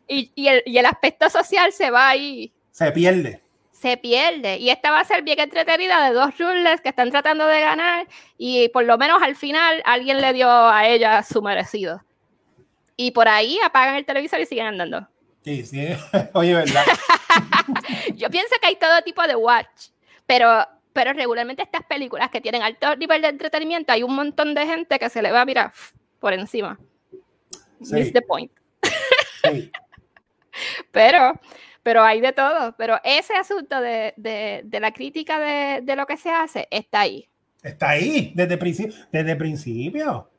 [0.09, 2.53] Y, y, el, y el aspecto social se va ahí.
[2.71, 3.41] Se pierde.
[3.73, 4.57] Se pierde.
[4.59, 8.07] Y esta va a ser bien entretenida de dos rulers que están tratando de ganar
[8.39, 12.03] y por lo menos al final alguien le dio a ella su merecido.
[12.97, 15.07] Y por ahí apagan el televisor y siguen andando.
[15.45, 15.89] Sí, sí.
[16.33, 16.85] Oye, ¿verdad?
[18.17, 19.91] Yo pienso que hay todo tipo de watch,
[20.27, 24.67] pero, pero regularmente estas películas que tienen alto nivel de entretenimiento, hay un montón de
[24.67, 25.73] gente que se le va a mirar
[26.19, 26.79] por encima.
[27.83, 28.11] Sí.
[28.13, 28.51] the point.
[29.43, 29.71] Sí.
[30.91, 31.39] pero,
[31.83, 32.75] pero hay de todo.
[32.79, 37.29] Pero ese asunto de, de, la crítica de, de, lo que se hace está ahí.
[37.63, 40.31] Está ahí, desde, principio desde principio.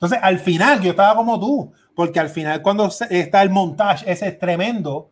[0.00, 4.28] Entonces, al final, yo estaba como tú, porque al final, cuando está el montaje, ese
[4.28, 5.10] es tremendo,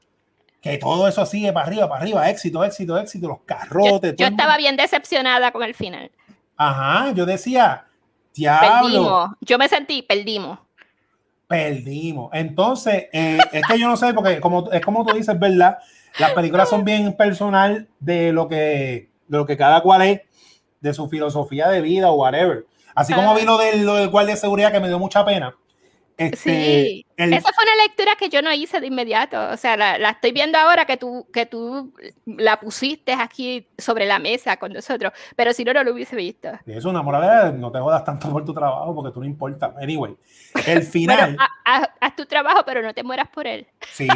[0.62, 4.16] que todo eso sigue para arriba, para arriba, éxito, éxito, éxito, los carrotes.
[4.16, 6.10] Yo, estaba bien decepcionada con el final.
[6.56, 7.84] Ajá, yo decía,
[8.34, 8.88] diablo.
[8.88, 9.30] Perdimos.
[9.42, 10.58] Yo me sentí, perdimos.
[11.46, 12.30] Perdimos.
[12.32, 15.76] Entonces, eh, es que yo no sé, porque como, es como tú dices, ¿verdad?
[16.18, 20.22] Las películas son bien personal de lo que, de lo que cada cual es,
[20.80, 22.64] de su filosofía de vida o whatever.
[22.98, 25.54] Así como vi lo del, lo del guardia de seguridad que me dio mucha pena.
[26.16, 29.50] Este, sí, esa fue una lectura que yo no hice de inmediato.
[29.50, 31.94] O sea, la, estoy viendo ahora que tú, que tú
[32.26, 36.48] la pusiste aquí sobre la mesa con nosotros, pero si no, no lo hubiese visto.
[36.66, 39.72] Es una moralidad, no te jodas tanto por tu trabajo porque tú no importa.
[39.80, 40.16] Anyway,
[40.66, 41.36] el final.
[41.64, 43.68] haz, tu trabajo, pero no te mueras por él.
[43.92, 44.08] Sí,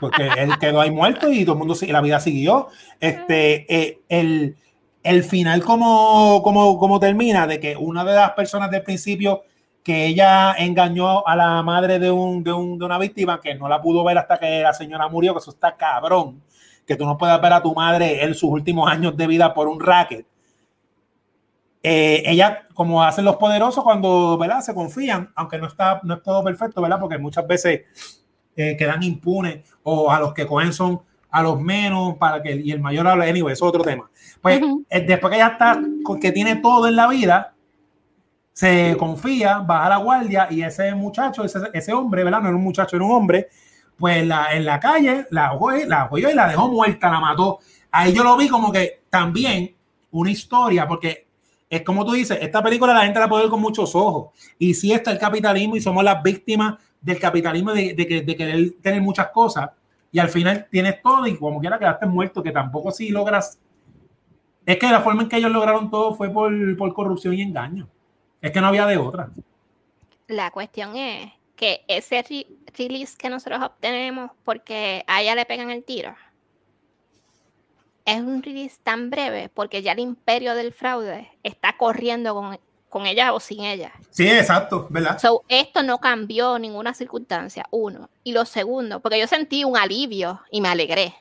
[0.00, 2.70] porque él quedó ahí muerto y todo el mundo, la vida siguió.
[2.98, 4.56] Este, eh, el
[5.02, 9.42] el final como, como, como termina, de que una de las personas del principio
[9.82, 13.68] que ella engañó a la madre de, un, de, un, de una víctima que no
[13.68, 16.42] la pudo ver hasta que la señora murió, que eso está cabrón,
[16.86, 19.68] que tú no puedas ver a tu madre en sus últimos años de vida por
[19.68, 20.26] un racket.
[21.82, 24.60] Eh, ella, como hacen los poderosos cuando ¿verdad?
[24.60, 27.00] se confían, aunque no, está, no es todo perfecto, ¿verdad?
[27.00, 28.22] porque muchas veces
[28.54, 31.00] eh, quedan impunes o a los que cogen son
[31.30, 33.28] a los menos para que y el mayor hable.
[33.28, 34.10] Anyway, es otro tema.
[34.40, 35.80] Pues eh, después que ya está,
[36.20, 37.54] que tiene todo en la vida,
[38.52, 42.40] se confía, baja la guardia y ese muchacho, ese, ese hombre, ¿verdad?
[42.40, 43.48] No era un muchacho, era un hombre,
[43.96, 45.56] pues la, en la calle la
[45.86, 47.60] la y la dejó muerta, la mató.
[47.90, 49.74] Ahí yo lo vi como que también
[50.10, 51.26] una historia, porque
[51.68, 54.30] es como tú dices, esta película la gente la puede ver con muchos ojos.
[54.58, 58.72] Y si está el capitalismo y somos las víctimas del capitalismo, de, de, de querer
[58.82, 59.70] tener muchas cosas,
[60.12, 63.58] y al final tienes todo y como quiera quedaste muerto, que tampoco si logras...
[64.66, 67.88] Es que la forma en que ellos lograron todo fue por, por corrupción y engaño.
[68.40, 69.30] Es que no había de otra.
[70.28, 72.24] La cuestión es que ese
[72.76, 76.14] release que nosotros obtenemos porque a ella le pegan el tiro
[78.04, 82.58] es un release tan breve porque ya el imperio del fraude está corriendo con,
[82.90, 83.92] con ella o sin ella.
[84.10, 85.18] Sí, exacto, ¿verdad?
[85.18, 88.10] So, esto no cambió ninguna circunstancia, uno.
[88.24, 91.14] Y lo segundo, porque yo sentí un alivio y me alegré.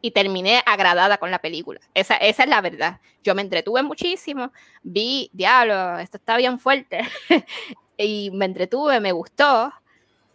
[0.00, 1.80] Y terminé agradada con la película.
[1.92, 3.00] Esa, esa es la verdad.
[3.24, 4.52] Yo me entretuve muchísimo,
[4.82, 7.00] vi, diablo, esto está bien fuerte.
[7.96, 9.72] y me entretuve, me gustó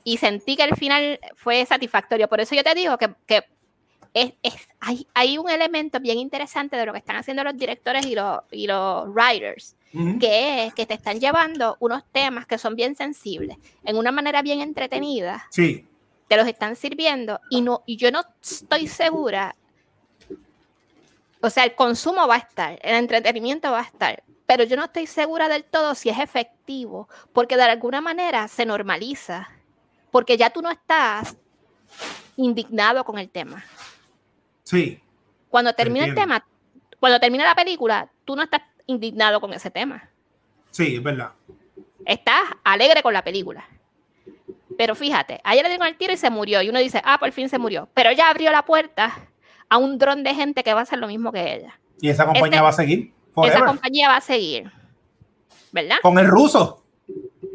[0.03, 2.28] y sentí que el final fue satisfactorio.
[2.28, 3.45] Por eso yo te digo que, que
[4.13, 8.05] es, es, hay, hay, un elemento bien interesante de lo que están haciendo los directores
[8.05, 10.19] y los, y los writers, uh -huh.
[10.19, 14.41] que es que te están llevando unos temas que son bien sensibles, en una manera
[14.41, 15.47] bien entretenida.
[15.49, 15.85] Sí.
[16.27, 19.55] Te los están sirviendo y, no, y yo no estoy segura.
[21.41, 24.85] O sea, el consumo va a estar, el entretenimiento va a estar, pero yo no
[24.85, 29.49] estoy segura del todo si es efectivo, porque de alguna manera se normaliza,
[30.11, 31.35] porque ya tú no estás
[32.37, 33.63] indignado con el tema.
[34.63, 35.01] Sí.
[35.49, 36.45] Cuando termina el tema,
[36.99, 40.09] cuando termina la película, tú no estás indignado con ese tema.
[40.71, 41.31] Sí, es verdad.
[42.05, 43.67] Estás alegre con la película.
[44.77, 46.61] Pero fíjate, ayer le dieron el tiro y se murió.
[46.61, 47.89] Y uno dice, ah, por fin se murió.
[47.93, 49.29] Pero ella abrió la puerta
[49.69, 51.79] a un dron de gente que va a hacer lo mismo que ella.
[52.01, 53.13] Y esa compañía este, va a seguir.
[53.34, 53.57] Forever.
[53.57, 54.71] Esa compañía va a seguir.
[55.71, 55.97] ¿Verdad?
[56.01, 56.84] Con el ruso.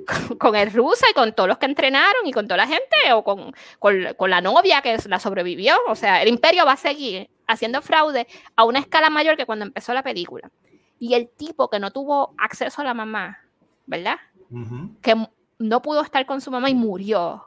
[0.38, 3.22] Con el ruso y con todos los que entrenaron y con toda la gente, o
[3.22, 5.74] con, con, con la novia que la sobrevivió.
[5.86, 8.26] O sea, el imperio va a seguir haciendo fraude
[8.56, 10.50] a una escala mayor que cuando empezó la película.
[10.98, 13.38] Y el tipo que no tuvo acceso a la mamá,
[13.86, 14.16] ¿verdad?
[14.50, 15.00] Uh -huh.
[15.00, 15.14] Que
[15.58, 17.44] no pudo estar con su mamá y murió.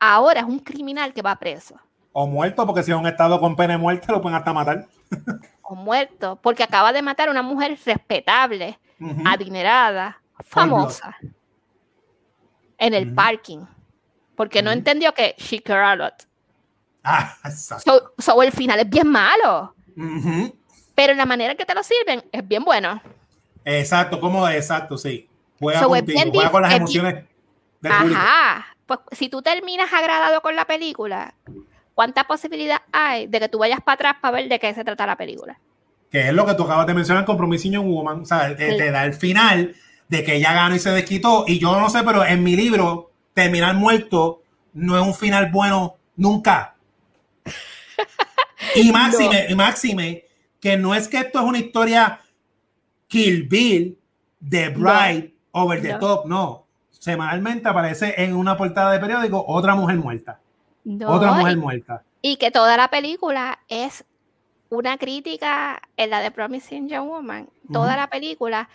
[0.00, 1.78] Ahora es un criminal que va preso.
[2.12, 4.86] O muerto, porque si es un estado con pena de muerte, lo pueden hasta matar.
[5.62, 9.22] o muerto, porque acaba de matar a una mujer respetable, uh -huh.
[9.26, 11.16] adinerada, famosa,
[12.78, 13.14] en el uh -huh.
[13.14, 13.66] parking.
[14.36, 16.14] Porque no entendió que she cared a lot.
[17.04, 17.84] Ah, exacto.
[17.84, 19.74] So, so, el final es bien malo.
[20.94, 23.00] Pero la manera que te lo sirven es bien bueno.
[23.64, 25.28] Exacto, como exacto, sí.
[25.58, 27.24] Juega so, contigo, juega con las emociones
[27.80, 28.02] del Ajá.
[28.02, 28.20] público.
[28.86, 31.34] Pues si tú terminas agradado con la película,
[31.94, 35.06] ¿cuánta posibilidad hay de que tú vayas para atrás para ver de qué se trata
[35.06, 35.58] la película?
[36.10, 38.20] Que es lo que tú acabas de mencionar con Promising Young Woman.
[38.20, 38.76] O sea, te, sí.
[38.76, 39.74] te da el final
[40.08, 41.44] de que ella ganó y se desquitó.
[41.46, 44.42] Y yo no sé, pero en mi libro, terminar muerto
[44.74, 46.74] no es un final bueno nunca.
[48.74, 49.50] y máxime, no.
[49.50, 50.23] y máxime,
[50.64, 52.20] que no es que esto es una historia
[53.08, 53.98] Kill Bill,
[54.48, 55.60] The Bride, no.
[55.60, 55.98] Over the no.
[55.98, 56.66] Top, no.
[56.90, 60.40] Semanalmente aparece en una portada de periódico otra mujer muerta.
[61.06, 62.02] otra mujer y, muerta.
[62.22, 64.06] Y que toda la película es
[64.70, 67.50] una crítica en la de Promising Young Woman.
[67.70, 67.96] Toda uh -huh.
[67.96, 68.70] la película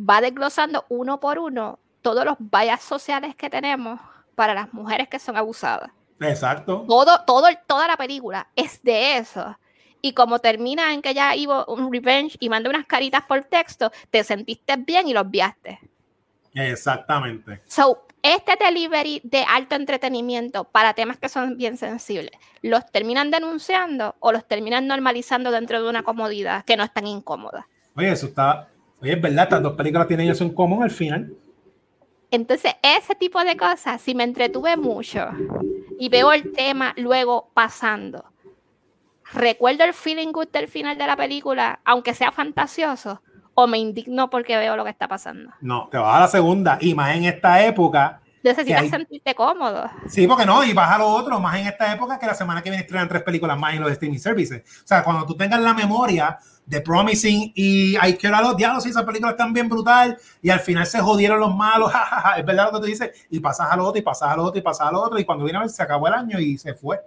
[0.00, 4.00] va desglosando uno por uno todos los vallas sociales que tenemos
[4.34, 5.92] para las mujeres que son abusadas.
[6.18, 6.84] Exacto.
[6.88, 9.56] Todo, todo, toda la película es de eso.
[10.02, 13.92] Y como termina en que ya iba un revenge y manda unas caritas por texto,
[14.10, 15.78] te sentiste bien y lo obviaste.
[16.54, 17.60] Exactamente.
[17.66, 22.32] So, este delivery de alto entretenimiento para temas que son bien sensibles,
[22.62, 27.06] ¿los terminan denunciando o los terminan normalizando dentro de una comodidad que no es tan
[27.06, 27.66] incómoda?
[27.96, 28.68] Oye, eso está.
[29.00, 31.32] Oye, es verdad, estas dos películas tienen eso en común al final.
[32.30, 35.28] Entonces, ese tipo de cosas, si me entretuve mucho
[35.98, 38.29] y veo el tema luego pasando,
[39.32, 43.22] recuerdo el feeling good del final de la película, aunque sea fantasioso,
[43.54, 45.50] o me indigno porque veo lo que está pasando.
[45.60, 48.20] No, te vas a la segunda, y más en esta época.
[48.42, 48.88] Necesitas hay...
[48.88, 49.90] sentirte cómodo.
[50.08, 52.62] Sí, porque no, y vas a lo otro, más en esta época que la semana
[52.62, 54.62] que viene estrenan tres películas más en los streaming services.
[54.82, 58.90] O sea, cuando tú tengas la memoria de Promising y Care a Lot, diablos, sí,
[58.90, 61.92] esas películas están bien brutal, y al final se jodieron los malos,
[62.38, 64.62] es verdad lo que tú dices, y pasas al otro, y pasas al otro, y
[64.62, 67.00] pasas al otro, y cuando viene a ver, se acabó el año y se fue.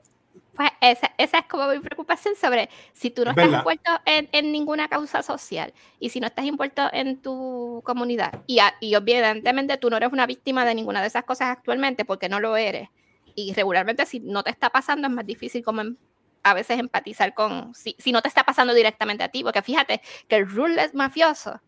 [0.56, 3.60] Pues esa, esa, es como mi preocupación sobre si tú no estás ¿verdad?
[3.62, 8.43] envuelto en, en, ninguna causa social y si no estás envuelto en tu comunidad.
[8.45, 12.06] Y, a, y evidentemente tú no eres una víctima de ninguna de esas cosas actualmente
[12.06, 12.89] porque no lo eres.
[13.34, 15.97] Y regularmente si no te está pasando es más difícil como en,
[16.43, 20.01] a veces empatizar con si, si no te está pasando directamente a ti porque fíjate
[20.28, 21.62] que el ruleless mafioso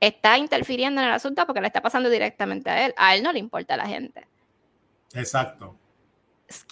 [0.00, 2.94] está interfiriendo en el asunto porque le está pasando directamente a él.
[2.96, 4.26] A él no le importa a la gente.
[5.12, 5.81] Exacto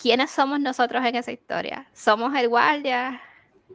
[0.00, 1.86] ¿quiénes somos nosotros en esa historia?
[1.92, 3.20] ¿Somos el guardia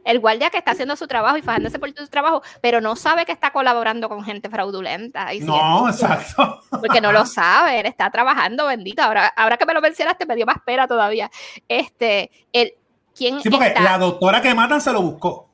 [0.04, 3.24] el guardia que está haciendo su trabajo y fajándose por su trabajo, pero no sabe
[3.24, 5.28] que está colaborando con gente fraudulenta.
[5.40, 6.60] no, exacto.
[6.70, 9.02] Porque no lo sabe, él está trabajando, bendito.
[9.02, 11.30] Ahora, ahora que me lo mencionaste, me dio más pena todavía.
[11.68, 12.74] Este, el,
[13.16, 15.48] ¿quién sí, porque la doctora que matan se lo buscó.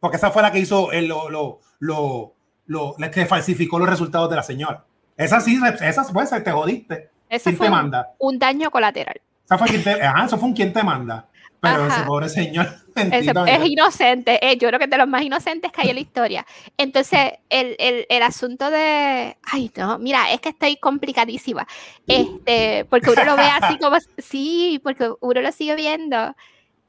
[0.00, 2.34] Porque esa fue la que hizo el, lo, lo, lo,
[2.66, 4.84] lo, la que falsificó los resultados de la señora.
[5.16, 7.10] Esa sí, esa fue, te jodiste.
[7.28, 8.12] Ese fue te manda?
[8.18, 9.20] Un daño colateral.
[9.44, 11.28] Esa fue quien te, ajá, eso fue un quien te manda.
[11.62, 12.66] Pero ese pobre señor.
[12.96, 14.44] es inocente.
[14.44, 16.46] Eh, yo creo que de los más inocentes que hay en la historia.
[16.76, 19.36] Entonces, el, el, el, asunto de.
[19.44, 21.64] Ay, no, mira, es que estoy complicadísima.
[22.08, 23.96] Este, porque uno lo ve así como.
[24.18, 26.34] Sí, porque uno lo sigue viendo.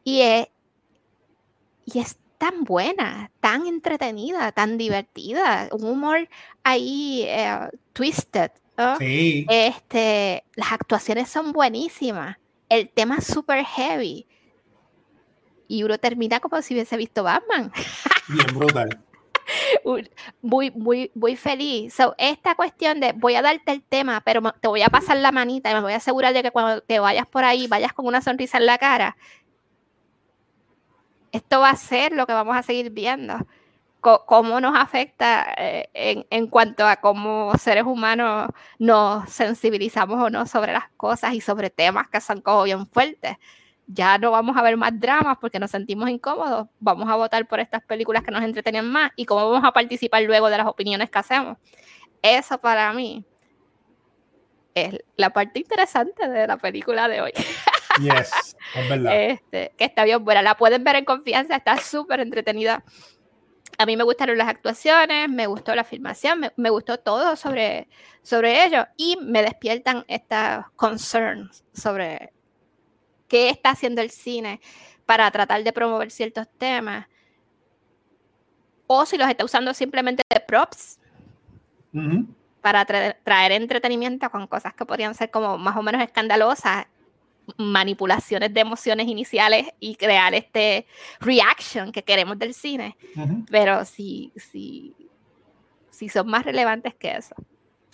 [0.04, 0.48] Y es.
[1.86, 5.70] Y es tan buena, tan entretenida, tan divertida.
[5.72, 6.28] Un humor
[6.64, 8.50] ahí eh, twisted.
[8.98, 9.46] Sí.
[9.48, 12.38] Este, las actuaciones son buenísimas.
[12.70, 14.28] El tema es súper heavy
[15.68, 17.72] y uno termina como si hubiese visto Batman.
[18.28, 19.04] Bien brutal.
[20.42, 21.94] muy, muy, muy feliz.
[21.94, 25.32] So, esta cuestión de voy a darte el tema, pero te voy a pasar la
[25.32, 28.06] manita y me voy a asegurar de que cuando te vayas por ahí vayas con
[28.06, 29.18] una sonrisa en la cara.
[31.32, 33.36] Esto va a ser lo que vamos a seguir viendo.
[34.04, 40.46] Cómo nos afecta eh, en, en, cuanto a cómo seres humanos nos sensibilizamos o no
[40.46, 43.38] sobre las cosas y sobre temas que son como bien fuertes
[43.88, 47.60] ya no vamos a ver más dramas porque nos sentimos incómodos, vamos a votar por
[47.60, 51.10] estas películas que nos entretenían más y cómo vamos a participar luego de las opiniones
[51.10, 51.58] que hacemos.
[52.22, 53.26] Eso para mí
[54.74, 57.32] es la parte interesante de la película de hoy.
[58.02, 59.12] Yes, es verdad.
[59.30, 62.84] Este, que está bien buena, la pueden ver en confianza, está súper entretenida.
[63.78, 67.90] A mí me gustaron las actuaciones, me gustó la filmación, me, me, gustó todo sobre,
[68.22, 72.34] sobre ello y me despiertan estas concerns sobre
[73.28, 74.62] qué está haciendo el cine
[75.06, 77.08] para tratar de promover ciertos temas,
[78.88, 81.00] o si los está usando simplemente de props
[82.62, 86.88] para traer entretenimiento con cosas que podrían ser como más o menos escandalosas,
[87.58, 90.86] manipulaciones de emociones iniciales y crear este
[91.20, 92.96] reaction que queremos del cine,
[93.50, 94.96] pero si, si,
[95.90, 97.36] si son más relevantes que eso.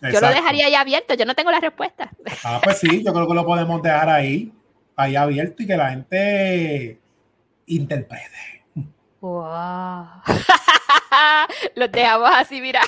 [0.01, 2.09] Yo lo dejaría ahí abierto, yo no tengo la respuesta.
[2.43, 4.53] Ah, pues sí, yo creo que lo podemos dejar ahí
[4.99, 6.99] ahí abierto y que la gente
[7.65, 8.65] interprete.
[9.21, 10.05] Wow.
[11.75, 12.81] Los dejamos así, mira.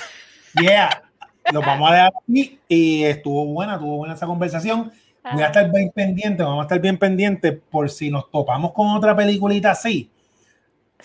[0.60, 1.02] Yeah,
[1.50, 4.92] los vamos a dejar aquí y estuvo buena, estuvo buena esa conversación.
[5.32, 8.88] Voy a estar bien pendiente, vamos a estar bien pendientes por si nos topamos con
[8.88, 10.10] otra peliculita así.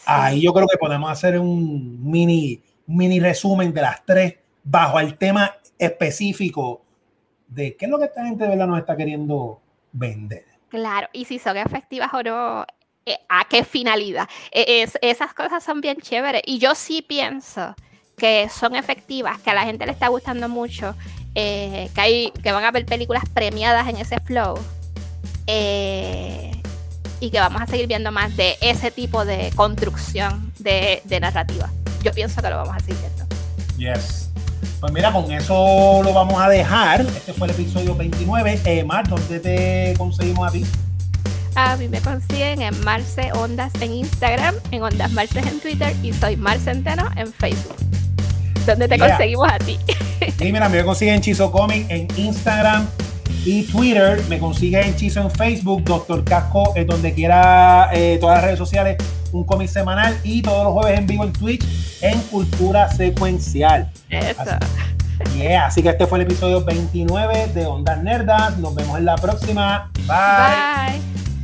[0.05, 5.17] Ahí yo creo que podemos hacer un mini, mini resumen de las tres bajo el
[5.17, 6.81] tema específico
[7.47, 9.61] de qué es lo que esta gente de verdad nos está queriendo
[9.91, 10.45] vender.
[10.69, 12.65] Claro, y si son efectivas o no,
[13.05, 14.27] eh, ¿a qué finalidad?
[14.51, 16.41] E, es, esas cosas son bien chéveres.
[16.45, 17.75] Y yo sí pienso
[18.17, 20.95] que son efectivas, que a la gente le está gustando mucho,
[21.39, 24.57] eh, que, hay, que van a ver películas premiadas en ese flow.
[25.45, 26.51] Eh,
[27.19, 31.69] y que vamos a seguir viendo más de ese tipo de construcción de, de narrativa.
[32.03, 33.27] Yo pienso que lo vamos a seguir viendo.
[33.77, 34.31] Yes.
[34.79, 37.01] Pues mira, con eso lo vamos a dejar.
[37.01, 38.59] Este fue el episodio 29.
[38.65, 40.65] Eh, Mar, ¿dónde te conseguimos a ti?
[41.53, 46.13] A mí me consiguen en Marce Ondas en Instagram, en Ondas Marces en Twitter y
[46.13, 47.77] soy Mar Centeno en Facebook.
[48.67, 49.79] ¿Dónde te conseguimos a ti?
[50.37, 52.87] Sí, mira, me consiguen Chizo Comic en Instagram
[53.45, 54.21] y Twitter.
[54.29, 58.97] Me consiguen Chizo en Facebook, Doctor Casco, en donde quiera, eh, todas las redes sociales,
[59.31, 61.65] un cómic semanal y todos los jueves en vivo en Twitch
[62.01, 63.89] en Cultura Secuencial.
[64.09, 64.41] Eso.
[65.19, 68.57] Así, así que este fue el episodio 29 de Ondas Nerdas.
[68.57, 69.89] Nos vemos en la próxima.
[70.05, 70.99] Bye.
[70.99, 71.36] Bye.